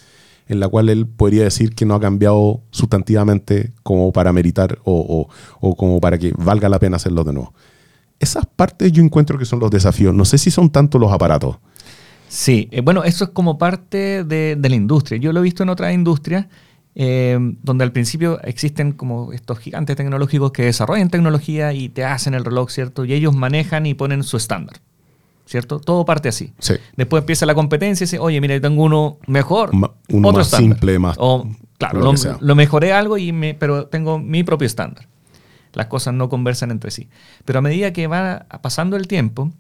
en 0.49 0.59
la 0.59 0.69
cual 0.69 0.89
él 0.89 1.07
podría 1.07 1.45
decir 1.45 1.75
que 1.75 1.85
no 1.85 1.95
ha 1.95 2.01
cambiado 2.01 2.63
sustantivamente 2.71 3.75
como 3.83 4.11
para 4.11 4.33
meritar 4.33 4.79
o, 4.85 5.29
o, 5.61 5.77
como 5.77 6.01
para 6.01 6.17
que 6.17 6.33
valga 6.35 6.71
la 6.71 6.79
pena 6.79 6.97
hacerlo 6.97 7.25
de 7.25 7.35
nuevo. 7.35 7.53
Esas 8.21 8.47
partes 8.47 8.91
yo 8.91 9.03
encuentro 9.03 9.37
que 9.37 9.45
son 9.45 9.61
los 9.61 9.71
desafíos. 9.71 10.15
No 10.15 10.25
sé 10.25 10.39
si 10.39 10.51
son 10.51 10.71
tanto 10.71 10.99
los 10.99 11.13
aparatos. 11.13 11.59
Sí, 12.27 12.71
eh, 12.73 12.81
bueno, 12.81 13.05
eso 13.05 13.25
es 13.25 13.31
como 13.33 13.59
parte 13.59 14.25
de, 14.25 14.57
de, 14.57 14.69
la 14.71 14.77
industria. 14.77 15.19
Yo 15.19 15.31
lo 15.35 15.41
he 15.41 15.43
visto 15.43 15.63
en 15.63 15.69
otras 15.69 15.93
industrias 15.93 16.47
eh, 16.95 17.39
donde 17.63 17.85
al 17.85 17.93
principio 17.93 18.41
existen 18.43 18.93
como 18.93 19.33
estos 19.33 19.59
gigantes 19.59 19.97
tecnológicos 19.97 20.53
que 20.53 20.65
desarrollan 20.65 21.11
tecnología 21.11 21.73
y 21.73 21.89
te 21.89 22.05
hacen 22.05 22.35
el 22.35 22.45
reloj, 22.45 22.71
¿cierto? 22.71 23.05
Y 23.05 23.13
ellos 23.13 23.35
manejan 23.35 23.87
y 23.87 23.95
ponen 23.95 24.23
su 24.23 24.37
estándar. 24.37 24.77
¿cierto? 25.47 25.79
Todo 25.79 26.05
parte 26.05 26.29
así. 26.29 26.53
Después 26.97 27.23
empieza 27.23 27.47
la 27.47 27.55
competencia 27.55 28.05
y 28.05 28.07
dice, 28.07 28.19
oye, 28.19 28.41
mira, 28.41 28.55
yo 28.55 28.61
tengo 28.61 28.83
uno 28.83 29.19
mejor, 29.27 29.71
uno 30.09 30.33
más 30.33 30.51
simple, 30.51 30.99
más... 30.99 31.17
O, 31.19 31.49
claro, 31.79 32.13
lo, 32.41 32.55
mejoré 32.55 32.93
algo, 32.93 33.19
y 33.19 33.33
me, 33.33 33.55
pero 33.55 33.87
tengo 33.87 34.19
mi 34.19 34.43
propio 34.43 34.67
estándar. 34.67 35.09
Las 35.73 35.87
cosas 35.87 36.15
no 36.15 36.29
conversan 36.29 36.71
entre 36.71 36.91
sí. 36.91 37.09
Pero 37.45 37.59
a 37.59 37.63
medida 37.63 37.93
que 37.93 38.07
va 38.07 38.47
pasando 38.63 38.97
el 38.97 39.07
tiempo, 39.09 39.53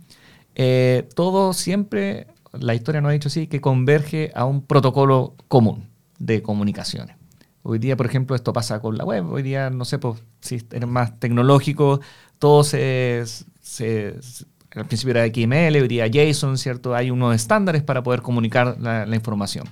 eh, 0.54 1.08
todo 1.14 1.52
siempre, 1.52 2.28
la 2.52 2.74
historia 2.74 3.00
nos 3.00 3.10
ha 3.10 3.12
dicho 3.12 3.28
así, 3.28 3.46
que 3.46 3.60
converge 3.60 4.30
a 4.34 4.44
un 4.44 4.62
protocolo 4.62 5.34
común 5.48 5.88
de 6.18 6.42
comunicaciones. 6.42 7.16
Hoy 7.66 7.78
día, 7.78 7.96
por 7.96 8.04
ejemplo, 8.04 8.36
esto 8.36 8.52
pasa 8.52 8.78
con 8.80 8.98
la 8.98 9.04
web. 9.04 9.32
Hoy 9.32 9.42
día, 9.42 9.70
no 9.70 9.86
sé, 9.86 9.98
pues, 9.98 10.22
si 10.40 10.60
eres 10.70 10.86
más 10.86 11.18
tecnológico, 11.18 11.98
todo 12.38 12.62
se, 12.62 13.24
al 14.74 14.84
principio 14.84 15.12
era 15.12 15.26
XML, 15.26 15.80
hoy 15.80 15.88
día 15.88 16.06
JSON, 16.06 16.58
¿cierto? 16.58 16.94
Hay 16.94 17.10
unos 17.10 17.34
estándares 17.34 17.82
para 17.82 18.02
poder 18.02 18.20
comunicar 18.20 18.76
la, 18.78 19.16
información. 19.16 19.66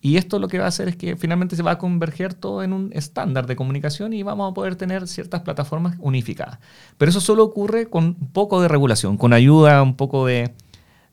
Y 0.00 0.18
esto 0.18 0.38
lo 0.38 0.46
que 0.46 0.60
va 0.60 0.66
a 0.66 0.68
hacer 0.68 0.86
es 0.86 0.94
que 0.94 1.16
finalmente 1.16 1.56
se 1.56 1.64
va 1.64 1.72
a 1.72 1.78
converger 1.78 2.32
todo 2.32 2.62
en 2.62 2.72
un 2.72 2.92
estándar 2.92 3.48
de 3.48 3.56
comunicación 3.56 4.12
y 4.12 4.22
vamos 4.22 4.48
a 4.48 4.54
poder 4.54 4.76
tener 4.76 5.08
ciertas 5.08 5.40
plataformas 5.40 5.96
unificadas. 5.98 6.60
Pero 6.96 7.10
eso 7.10 7.20
solo 7.20 7.42
ocurre 7.42 7.86
con 7.86 8.04
un 8.20 8.30
poco 8.32 8.62
de 8.62 8.68
regulación, 8.68 9.16
con 9.16 9.32
ayuda 9.32 9.82
un 9.82 9.96
poco 9.96 10.26
de, 10.26 10.54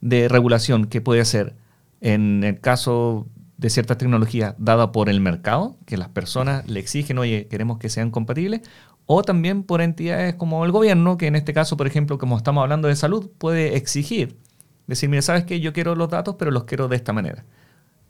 de 0.01 0.27
regulación 0.27 0.85
que 0.85 1.01
puede 1.01 1.25
ser 1.25 1.55
en 2.01 2.43
el 2.43 2.59
caso 2.59 3.25
de 3.57 3.69
ciertas 3.69 3.97
tecnologías 3.97 4.55
dada 4.57 4.91
por 4.91 5.09
el 5.09 5.19
mercado, 5.19 5.77
que 5.85 5.97
las 5.97 6.09
personas 6.09 6.67
le 6.67 6.79
exigen, 6.79 7.17
oye, 7.17 7.47
queremos 7.47 7.79
que 7.79 7.89
sean 7.89 8.11
compatibles, 8.11 8.61
o 9.05 9.23
también 9.23 9.63
por 9.63 9.81
entidades 9.81 10.35
como 10.35 10.63
el 10.65 10.71
gobierno, 10.71 11.17
que 11.17 11.27
en 11.27 11.35
este 11.35 11.53
caso, 11.53 11.77
por 11.77 11.87
ejemplo, 11.87 12.17
como 12.17 12.37
estamos 12.37 12.61
hablando 12.61 12.87
de 12.87 12.95
salud, 12.95 13.29
puede 13.37 13.75
exigir, 13.75 14.37
decir, 14.85 15.09
mira, 15.09 15.21
sabes 15.21 15.45
que 15.45 15.59
yo 15.59 15.73
quiero 15.73 15.95
los 15.95 16.09
datos, 16.09 16.35
pero 16.37 16.51
los 16.51 16.65
quiero 16.65 16.87
de 16.87 16.97
esta 16.97 17.13
manera, 17.13 17.45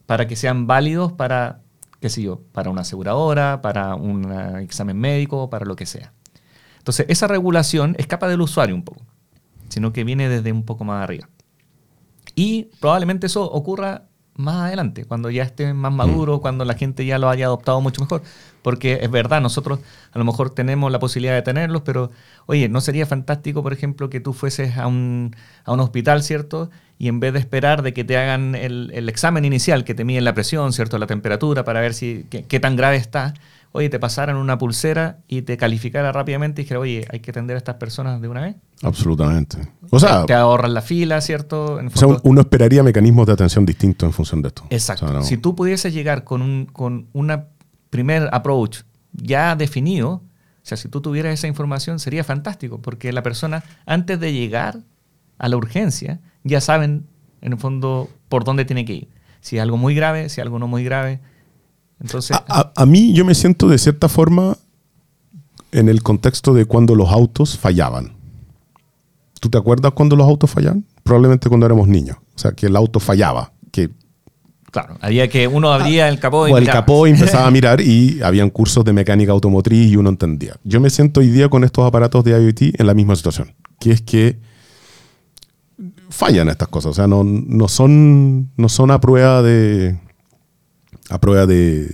para 0.05 0.27
que 0.27 0.35
sean 0.35 0.67
válidos 0.67 1.13
para, 1.13 1.61
qué 2.01 2.09
sé 2.09 2.21
yo, 2.21 2.41
para 2.51 2.69
una 2.69 2.81
aseguradora, 2.81 3.61
para 3.61 3.95
un 3.95 4.31
examen 4.59 4.97
médico, 4.97 5.49
para 5.49 5.65
lo 5.65 5.75
que 5.75 5.85
sea. 5.85 6.13
Entonces, 6.79 7.05
esa 7.09 7.27
regulación 7.27 7.95
escapa 7.99 8.27
del 8.27 8.41
usuario 8.41 8.75
un 8.75 8.83
poco, 8.83 9.01
sino 9.69 9.93
que 9.93 10.03
viene 10.03 10.29
desde 10.29 10.51
un 10.51 10.63
poco 10.63 10.83
más 10.83 11.03
arriba. 11.03 11.29
Y 12.35 12.69
probablemente 12.79 13.27
eso 13.27 13.43
ocurra 13.43 14.07
más 14.37 14.67
adelante, 14.67 15.05
cuando 15.05 15.29
ya 15.29 15.43
esté 15.43 15.73
más 15.73 15.91
mm. 15.91 15.95
maduro, 15.95 16.39
cuando 16.41 16.63
la 16.65 16.75
gente 16.75 17.05
ya 17.05 17.17
lo 17.17 17.29
haya 17.29 17.45
adoptado 17.45 17.81
mucho 17.81 18.01
mejor. 18.01 18.21
Porque 18.61 18.99
es 19.01 19.11
verdad, 19.11 19.41
nosotros 19.41 19.79
a 20.11 20.17
lo 20.19 20.25
mejor 20.25 20.49
tenemos 20.51 20.91
la 20.91 20.99
posibilidad 20.99 21.33
de 21.35 21.41
tenerlos, 21.41 21.81
pero 21.83 22.11
oye, 22.45 22.69
¿no 22.69 22.81
sería 22.81 23.05
fantástico, 23.05 23.63
por 23.63 23.73
ejemplo, 23.73 24.09
que 24.09 24.19
tú 24.19 24.33
fueses 24.33 24.77
a 24.77 24.87
un, 24.87 25.35
a 25.65 25.73
un 25.73 25.79
hospital, 25.79 26.23
¿cierto? 26.23 26.69
Y 26.99 27.07
en 27.07 27.19
vez 27.19 27.33
de 27.33 27.39
esperar 27.39 27.81
de 27.81 27.93
que 27.93 28.03
te 28.03 28.17
hagan 28.17 28.55
el, 28.55 28.91
el 28.93 29.09
examen 29.09 29.45
inicial, 29.45 29.83
que 29.83 29.93
te 29.93 30.03
miden 30.03 30.25
la 30.25 30.33
presión, 30.33 30.73
¿cierto? 30.73 30.97
La 30.97 31.07
temperatura, 31.07 31.63
para 31.63 31.81
ver 31.81 31.93
si 31.93 32.25
qué, 32.29 32.43
qué 32.43 32.59
tan 32.59 32.75
grave 32.75 32.97
está, 32.97 33.33
oye, 33.71 33.89
te 33.89 33.99
pasaran 33.99 34.37
una 34.37 34.57
pulsera 34.57 35.19
y 35.27 35.43
te 35.43 35.57
calificara 35.57 36.11
rápidamente 36.11 36.61
y 36.61 36.63
dijera, 36.63 36.79
oye, 36.79 37.05
hay 37.11 37.19
que 37.19 37.31
atender 37.31 37.55
a 37.55 37.57
estas 37.57 37.75
personas 37.75 38.21
de 38.21 38.27
una 38.27 38.41
vez. 38.41 38.55
Absolutamente. 38.83 39.57
O 39.89 39.99
sea, 39.99 40.25
te, 40.25 40.33
ahorran 40.33 40.73
la 40.73 40.81
fila, 40.81 41.21
¿cierto? 41.21 41.75
o 41.75 41.97
sea, 41.97 42.07
uno 42.23 42.41
esperaría 42.41 42.83
mecanismos 42.83 43.27
de 43.27 43.33
atención 43.33 43.65
distintos 43.65 44.07
en 44.07 44.13
función 44.13 44.41
de 44.41 44.49
esto. 44.49 44.65
Exacto. 44.69 45.21
Si 45.23 45.37
tú 45.37 45.55
pudieses 45.55 45.93
llegar 45.93 46.23
con, 46.23 46.41
un, 46.41 46.65
con 46.65 47.07
una 47.13 47.47
primer 47.89 48.29
approach 48.31 48.81
ya 49.13 49.55
definido, 49.55 50.09
o 50.11 50.21
sea, 50.61 50.77
si 50.77 50.89
tú 50.89 51.01
tuvieras 51.01 51.33
esa 51.33 51.47
información 51.47 51.99
sería 51.99 52.23
fantástico, 52.23 52.81
porque 52.81 53.13
la 53.13 53.23
persona 53.23 53.63
antes 53.85 54.19
de 54.19 54.33
llegar 54.33 54.79
a 55.37 55.47
la 55.47 55.57
urgencia 55.57 56.19
ya 56.43 56.61
saben 56.61 57.07
en 57.41 57.53
el 57.53 57.59
fondo 57.59 58.09
por 58.29 58.43
dónde 58.43 58.65
tiene 58.65 58.85
que 58.85 58.93
ir. 58.93 59.07
Si 59.39 59.57
es 59.57 59.61
algo 59.61 59.77
muy 59.77 59.95
grave, 59.95 60.29
si 60.29 60.41
es 60.41 60.45
algo 60.45 60.59
no 60.59 60.67
muy 60.67 60.83
grave, 60.83 61.21
entonces, 61.99 62.37
a, 62.47 62.85
mí 62.85 63.13
yo 63.13 63.25
me 63.25 63.33
siento 63.33 63.67
de 63.67 63.77
cierta 63.77 64.07
forma 64.07 64.57
en 65.71 65.89
el 65.89 66.03
contexto 66.03 66.53
de 66.53 66.65
cuando 66.65 66.95
los 66.95 67.09
autos 67.09 67.57
fallaban. 67.57 68.15
¿Tú 69.39 69.49
te 69.49 69.57
acuerdas 69.57 69.91
cuando 69.93 70.15
los 70.15 70.27
autos 70.27 70.49
fallaban? 70.49 70.85
Probablemente 71.03 71.49
cuando 71.49 71.65
éramos 71.65 71.87
niños. 71.87 72.17
O 72.35 72.39
sea, 72.39 72.51
que 72.51 72.67
el 72.67 72.75
auto 72.75 72.99
fallaba. 72.99 73.51
Que 73.71 73.89
Claro, 74.71 74.97
había 75.01 75.29
que 75.29 75.47
uno 75.47 75.71
abría 75.71 76.05
ah, 76.05 76.09
el 76.09 76.19
capó 76.19 76.47
y 76.47 76.51
o 76.51 76.57
el 76.57 76.67
capó 76.67 77.07
y 77.07 77.11
empezaba 77.11 77.47
a 77.47 77.51
mirar 77.51 77.79
y 77.79 78.21
habían 78.21 78.49
cursos 78.49 78.83
de 78.83 78.91
mecánica 78.91 79.31
automotriz 79.31 79.91
y 79.91 79.95
uno 79.95 80.09
entendía. 80.09 80.55
Yo 80.63 80.81
me 80.81 80.89
siento 80.89 81.21
hoy 81.21 81.27
día 81.27 81.49
con 81.49 81.63
estos 81.63 81.85
aparatos 81.85 82.23
de 82.25 82.31
IoT 82.31 82.79
en 82.79 82.85
la 82.85 82.93
misma 82.93 83.15
situación, 83.15 83.55
que 83.79 83.91
es 83.91 84.01
que 84.01 84.39
fallan 86.09 86.49
estas 86.49 86.67
cosas, 86.67 86.91
o 86.91 86.93
sea, 86.93 87.07
no, 87.07 87.23
no, 87.23 87.67
son, 87.69 88.51
no 88.57 88.67
son 88.67 88.91
a 88.91 88.99
prueba 88.99 89.41
de, 89.41 89.97
a 91.09 91.19
prueba 91.19 91.45
de, 91.45 91.89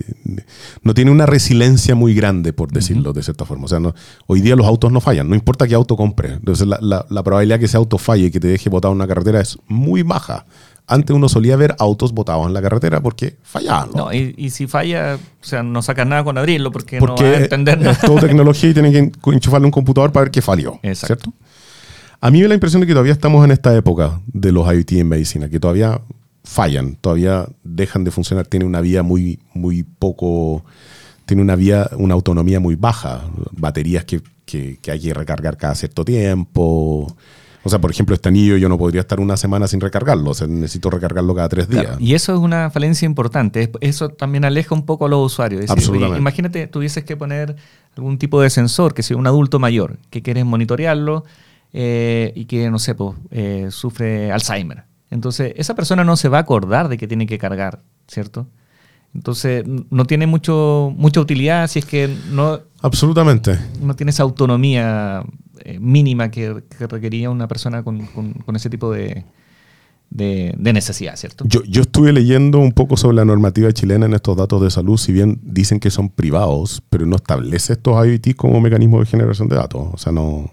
no 0.82 0.94
tiene 0.94 1.10
una 1.10 1.26
resiliencia 1.26 1.94
muy 1.94 2.14
grande, 2.14 2.52
por 2.52 2.72
decirlo 2.72 3.12
de 3.12 3.22
cierta 3.22 3.44
forma. 3.44 3.66
O 3.66 3.68
sea, 3.68 3.80
no, 3.80 3.94
hoy 4.26 4.40
día 4.40 4.56
los 4.56 4.66
autos 4.66 4.90
no 4.90 5.00
fallan, 5.00 5.28
no 5.28 5.34
importa 5.34 5.68
qué 5.68 5.74
auto 5.74 5.96
compre. 5.96 6.34
Entonces, 6.34 6.66
la, 6.66 7.06
la, 7.08 7.22
probabilidad 7.22 7.58
que 7.58 7.66
ese 7.66 7.76
auto 7.76 7.98
falle 7.98 8.26
y 8.26 8.30
que 8.30 8.40
te 8.40 8.48
deje 8.48 8.70
botado 8.70 8.92
en 8.92 8.96
una 8.96 9.06
carretera 9.06 9.40
es 9.40 9.56
muy 9.68 10.02
baja. 10.02 10.46
Antes 10.86 11.16
uno 11.16 11.28
solía 11.28 11.56
ver 11.56 11.74
autos 11.78 12.12
botados 12.12 12.46
en 12.46 12.52
la 12.52 12.60
carretera 12.60 13.00
porque 13.00 13.36
fallaban. 13.42 13.90
No, 13.94 14.12
y, 14.12 14.50
si 14.50 14.66
falla, 14.66 15.16
o 15.16 15.44
sea, 15.44 15.62
no 15.62 15.80
sacas 15.80 16.06
nada 16.06 16.24
con 16.24 16.36
abrirlo 16.36 16.70
porque, 16.72 17.00
no 17.00 17.14
va 17.16 17.22
a 17.22 17.36
entender 17.36 17.78
nada. 17.78 17.92
Es 17.92 18.00
todo 18.00 18.16
tecnología 18.20 18.70
y 18.70 18.74
tienen 18.74 19.12
que 19.12 19.30
enchufarle 19.30 19.64
un 19.64 19.70
computador 19.70 20.12
para 20.12 20.24
ver 20.24 20.30
qué 20.30 20.42
falló. 20.42 20.78
¿Cierto? 20.92 21.32
A 22.20 22.30
mí 22.30 22.38
me 22.38 22.44
da 22.44 22.48
la 22.48 22.54
impresión 22.54 22.80
de 22.80 22.86
que 22.86 22.92
todavía 22.92 23.12
estamos 23.12 23.44
en 23.44 23.52
esta 23.52 23.74
época 23.74 24.20
de 24.26 24.52
los 24.52 24.66
IoT 24.66 24.92
en 24.92 25.08
medicina, 25.08 25.48
que 25.48 25.60
todavía 25.60 26.00
fallan, 26.44 26.96
todavía 26.96 27.48
dejan 27.64 28.04
de 28.04 28.10
funcionar, 28.10 28.46
tiene 28.46 28.66
una 28.66 28.82
vía 28.82 29.02
muy, 29.02 29.40
muy 29.54 29.82
poco, 29.82 30.64
tiene 31.24 31.42
una 31.42 31.56
vía, 31.56 31.88
una 31.96 32.14
autonomía 32.14 32.60
muy 32.60 32.76
baja, 32.76 33.22
baterías 33.52 34.04
que, 34.04 34.22
hay 34.88 35.00
que 35.00 35.14
recargar 35.14 35.56
cada 35.56 35.74
cierto 35.74 36.04
tiempo. 36.04 37.16
O 37.66 37.70
sea, 37.70 37.80
por 37.80 37.90
ejemplo, 37.90 38.14
este 38.14 38.28
anillo 38.28 38.58
yo 38.58 38.68
no 38.68 38.76
podría 38.76 39.00
estar 39.00 39.20
una 39.20 39.38
semana 39.38 39.66
sin 39.66 39.80
recargarlo, 39.80 40.30
o 40.30 40.34
sea, 40.34 40.46
necesito 40.46 40.90
recargarlo 40.90 41.34
cada 41.34 41.48
tres 41.48 41.66
días. 41.66 41.96
y 41.98 42.14
eso 42.14 42.34
es 42.34 42.38
una 42.38 42.68
falencia 42.68 43.06
importante, 43.06 43.72
eso 43.80 44.10
también 44.10 44.44
aleja 44.44 44.74
un 44.74 44.84
poco 44.84 45.06
a 45.06 45.08
los 45.08 45.32
usuarios. 45.32 45.70
Absolutamente. 45.70 46.20
imagínate, 46.20 46.66
tuvieses 46.66 47.04
que 47.04 47.16
poner 47.16 47.56
algún 47.96 48.18
tipo 48.18 48.42
de 48.42 48.50
sensor, 48.50 48.92
que 48.92 49.02
sea 49.02 49.16
un 49.16 49.26
adulto 49.26 49.58
mayor, 49.58 49.96
que 50.10 50.20
quieres 50.20 50.44
monitorearlo 50.44 51.24
eh, 51.72 52.32
y 52.36 52.44
que, 52.44 52.70
no 52.70 52.78
sé, 52.78 52.94
pues, 52.94 53.16
eh, 53.30 53.68
sufre 53.70 54.30
Alzheimer 54.30 54.84
entonces, 55.14 55.52
esa 55.56 55.76
persona 55.76 56.02
no 56.02 56.16
se 56.16 56.28
va 56.28 56.38
a 56.38 56.40
acordar 56.40 56.88
de 56.88 56.98
que 56.98 57.06
tiene 57.06 57.26
que 57.26 57.38
cargar, 57.38 57.84
¿cierto? 58.08 58.48
Entonces, 59.14 59.64
no 59.64 60.06
tiene 60.06 60.26
mucho, 60.26 60.92
mucha 60.96 61.20
utilidad 61.20 61.68
si 61.68 61.78
es 61.78 61.84
que 61.84 62.12
no... 62.32 62.58
Absolutamente. 62.82 63.56
No 63.80 63.94
tiene 63.94 64.10
esa 64.10 64.24
autonomía 64.24 65.22
eh, 65.60 65.78
mínima 65.78 66.32
que, 66.32 66.64
requería 66.80 67.30
una 67.30 67.46
persona 67.46 67.84
con, 67.84 68.08
ese 68.56 68.68
tipo 68.68 68.90
de, 68.90 69.24
necesidad, 70.10 71.14
¿cierto? 71.14 71.44
Yo, 71.46 71.62
yo, 71.62 71.82
estuve 71.82 72.12
leyendo 72.12 72.58
un 72.58 72.72
poco 72.72 72.96
sobre 72.96 73.14
la 73.14 73.24
normativa 73.24 73.70
chilena 73.70 74.06
en 74.06 74.14
estos 74.14 74.36
datos 74.36 74.60
de 74.62 74.70
salud, 74.72 74.96
si 74.96 75.12
bien 75.12 75.38
dicen 75.44 75.78
que 75.78 75.92
son 75.92 76.08
privados, 76.08 76.82
pero 76.90 77.06
no 77.06 77.14
establece 77.14 77.74
estos 77.74 78.04
IoT 78.04 78.34
como 78.34 78.60
mecanismo 78.60 78.98
de 78.98 79.06
generación 79.06 79.46
de 79.46 79.54
datos. 79.54 79.90
O 79.92 79.96
sea, 79.96 80.10
no... 80.10 80.50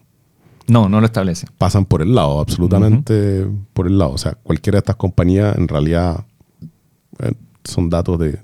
No, 0.71 0.87
no 0.87 1.01
lo 1.01 1.05
establece. 1.05 1.47
Pasan 1.57 1.83
por 1.83 2.01
el 2.01 2.15
lado, 2.15 2.39
absolutamente 2.39 3.45
por 3.73 3.87
el 3.87 3.97
lado. 3.97 4.11
O 4.13 4.17
sea, 4.17 4.35
cualquiera 4.35 4.77
de 4.77 4.79
estas 4.79 4.95
compañías 4.95 5.57
en 5.57 5.67
realidad 5.67 6.23
eh, 7.19 7.33
son 7.65 7.89
datos 7.89 8.17
de, 8.17 8.39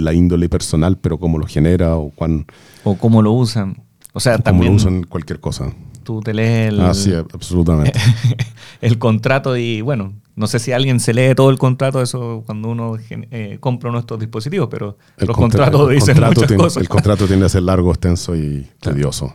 la 0.00 0.12
índole 0.12 0.48
personal, 0.48 0.98
pero 0.98 1.18
cómo 1.18 1.38
lo 1.38 1.46
genera 1.46 1.96
o 1.96 2.10
cuán... 2.10 2.44
O 2.82 2.96
cómo 2.96 3.22
lo 3.22 3.30
usan. 3.32 3.82
O 4.12 4.18
sea, 4.18 4.38
también... 4.38 4.72
Cómo 4.76 4.90
lo 4.90 4.96
usan 4.98 5.04
cualquier 5.04 5.38
cosa. 5.38 5.72
Tú 6.02 6.20
te 6.20 6.34
lees 6.34 6.72
el... 6.72 6.80
Ah, 6.80 6.92
sí, 6.92 7.12
absolutamente. 7.14 7.92
el 8.80 8.98
contrato 8.98 9.56
y, 9.56 9.80
bueno, 9.80 10.12
No 10.34 10.48
sé 10.48 10.58
si 10.58 10.72
alguien 10.72 10.98
se 10.98 11.14
lee 11.14 11.34
todo 11.36 11.50
el 11.50 11.58
contrato, 11.58 12.02
eso 12.02 12.42
cuando 12.46 12.68
uno 12.68 12.96
eh, 13.10 13.58
compra 13.60 13.90
uno 13.90 13.98
de 13.98 14.00
estos 14.00 14.18
dispositivos, 14.18 14.66
pero 14.68 14.98
El 15.18 15.28
los 15.28 15.36
contra- 15.36 15.66
contratos 15.66 15.88
el 15.90 15.94
dicen 15.94 16.14
contrato 16.14 16.34
muchas 16.34 16.48
tiene- 16.48 16.62
cosas. 16.64 16.80
El 16.82 16.88
contrato 16.88 17.26
tiende 17.28 17.46
a 17.46 17.48
ser 17.48 17.62
largo, 17.62 17.90
extenso 17.90 18.34
y 18.34 18.66
tedioso. 18.80 19.34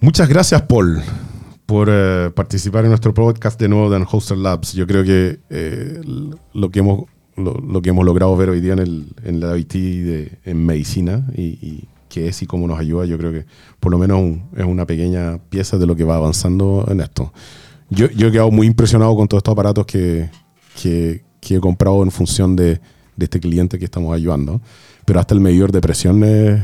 Muchas 0.00 0.28
gracias, 0.28 0.62
Paul, 0.62 1.02
por 1.64 1.88
eh, 1.90 2.30
participar 2.34 2.84
en 2.84 2.90
nuestro 2.90 3.14
podcast 3.14 3.58
de 3.58 3.68
nuevo 3.68 3.88
de 3.88 4.04
Hoster 4.04 4.36
Labs. 4.36 4.74
Yo 4.74 4.86
creo 4.86 5.02
que 5.04 5.40
eh, 5.48 6.00
lo, 6.52 6.70
que 6.70 6.80
hemos, 6.80 7.04
lo, 7.36 7.80
que 7.80 7.88
hemos 7.88 8.04
logrado 8.04 8.36
ver 8.36 8.50
hoy 8.50 8.60
día 8.60 8.74
en, 8.74 9.40
la 9.40 9.56
IT 9.56 9.72
de, 9.72 10.38
en 10.44 10.66
medicina 10.66 11.26
y, 11.34 11.42
y 11.42 11.88
qué 12.10 12.28
es 12.28 12.42
y 12.42 12.46
cómo 12.46 12.66
nos 12.68 12.78
ayuda, 12.78 13.06
yo 13.06 13.16
creo 13.16 13.32
que 13.32 13.46
por 13.80 13.90
lo 13.90 13.98
menos 13.98 14.38
es 14.54 14.66
una 14.66 14.86
pequeña 14.86 15.38
pieza 15.48 15.78
de 15.78 15.86
lo 15.86 15.96
que 15.96 16.04
va 16.04 16.16
avanzando 16.16 16.86
en 16.88 17.00
esto. 17.00 17.32
Yo, 17.88 18.08
yo 18.10 18.28
he 18.28 18.32
quedado 18.32 18.50
muy 18.50 18.66
impresionado 18.66 19.16
con 19.16 19.28
todos 19.28 19.40
estos 19.40 19.52
aparatos 19.52 19.86
que, 19.86 20.28
que, 20.80 21.24
he 21.48 21.60
comprado 21.60 22.02
en 22.02 22.10
función 22.10 22.54
de, 22.54 22.80
de 23.16 23.24
este 23.24 23.40
cliente 23.40 23.78
que 23.78 23.86
estamos 23.86 24.14
ayudando. 24.14 24.60
Pero 25.06 25.20
hasta 25.20 25.34
el 25.34 25.40
medidor 25.40 25.72
de 25.72 25.80
presión 25.80 26.22
es, 26.22 26.60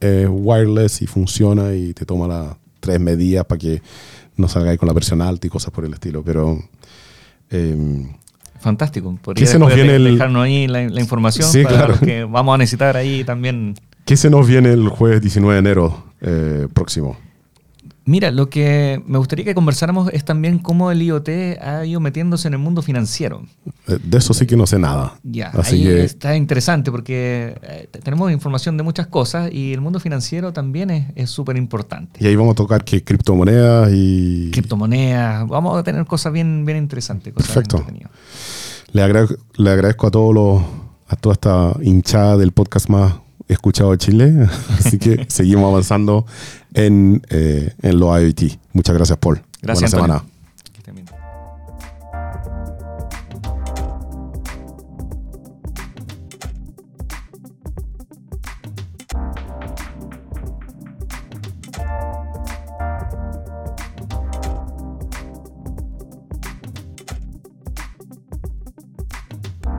es 0.00 0.26
wireless 0.30 1.02
y 1.02 1.06
funciona 1.06 1.74
y 1.74 1.92
te 1.94 2.04
toma 2.06 2.26
las 2.26 2.56
tres 2.80 2.98
medidas 2.98 3.44
para 3.44 3.58
que 3.58 3.82
no 4.36 4.48
salgáis 4.48 4.78
con 4.78 4.88
la 4.88 4.94
presión 4.94 5.20
alta 5.22 5.46
y 5.46 5.50
cosas 5.50 5.70
por 5.72 5.84
el 5.84 5.92
estilo. 5.92 6.22
Pero 6.24 6.58
eh, 7.50 8.06
Fantástico. 8.60 9.18
¿Qué 9.34 9.46
se 9.46 9.58
nos 9.58 9.74
viene 9.74 9.90
de- 9.92 9.96
el- 9.96 10.12
dejarnos 10.12 10.44
ahí 10.44 10.66
la, 10.68 10.86
la 10.88 11.00
información 11.00 11.48
Sí, 11.48 11.62
para 11.62 11.76
claro. 11.86 11.98
que 12.00 12.24
vamos 12.24 12.54
a 12.54 12.58
necesitar 12.58 12.96
ahí 12.96 13.24
también. 13.24 13.74
¿qué 14.04 14.16
se 14.16 14.28
nos 14.30 14.46
viene 14.46 14.72
el 14.72 14.88
jueves 14.88 15.20
19 15.22 15.54
de 15.54 15.58
enero 15.60 16.04
eh, 16.20 16.66
próximo? 16.72 17.16
Mira, 18.10 18.30
lo 18.32 18.50
que 18.50 19.00
me 19.06 19.18
gustaría 19.18 19.44
que 19.44 19.54
conversáramos 19.54 20.10
es 20.12 20.24
también 20.24 20.58
cómo 20.58 20.90
el 20.90 21.00
IoT 21.00 21.28
ha 21.62 21.84
ido 21.86 22.00
metiéndose 22.00 22.48
en 22.48 22.54
el 22.54 22.58
mundo 22.60 22.82
financiero. 22.82 23.42
Eh, 23.86 23.98
de 24.02 24.18
eso 24.18 24.34
sí 24.34 24.46
que 24.46 24.56
no 24.56 24.66
sé 24.66 24.78
nada. 24.80 25.14
Ya, 25.22 25.48
Así 25.48 25.76
ahí 25.76 25.84
que 25.84 26.04
está 26.04 26.34
interesante 26.34 26.90
porque 26.90 27.54
eh, 27.62 27.88
te- 27.90 28.00
tenemos 28.00 28.32
información 28.32 28.76
de 28.76 28.82
muchas 28.82 29.06
cosas 29.06 29.52
y 29.52 29.72
el 29.72 29.80
mundo 29.80 30.00
financiero 30.00 30.52
también 30.52 31.12
es- 31.14 31.30
súper 31.30 31.56
importante. 31.56 32.18
y 32.22 32.26
ahí 32.26 32.34
vamos 32.34 32.52
a 32.52 32.56
tocar 32.56 32.82
que 32.84 33.04
criptomonedas 33.04 33.90
y 33.92 34.50
Criptomonedas, 34.52 35.46
vamos 35.46 35.78
a 35.78 35.82
tener 35.84 36.04
cosas 36.06 36.32
bien, 36.32 36.64
bien 36.66 36.78
interesantes. 36.78 37.32
Cosas 37.32 37.52
Perfecto. 37.52 37.84
le 38.92 39.02
agradezco, 39.02 39.36
le 39.56 39.70
agradezco 39.70 40.06
a 40.08 40.10
todos 40.10 40.34
los 40.34 40.62
a 41.08 41.16
toda 41.16 41.34
esta 41.34 41.72
hinchada 41.82 42.36
del 42.36 42.50
podcast 42.52 42.88
más 42.88 43.14
escuchado 43.48 43.90
de 43.92 43.98
Chile. 43.98 44.48
Así 44.78 44.98
que 44.98 45.24
seguimos 45.28 45.68
avanzando 45.70 46.24
en, 46.74 47.22
eh, 47.30 47.74
en 47.82 47.98
los 47.98 48.20
IoT. 48.22 48.58
Muchas 48.72 48.94
gracias, 48.94 49.18
Paul. 49.18 49.42
Gracias, 49.62 49.90
Buena 49.92 50.04
Antonio. 50.14 50.18
semana. 50.18 50.29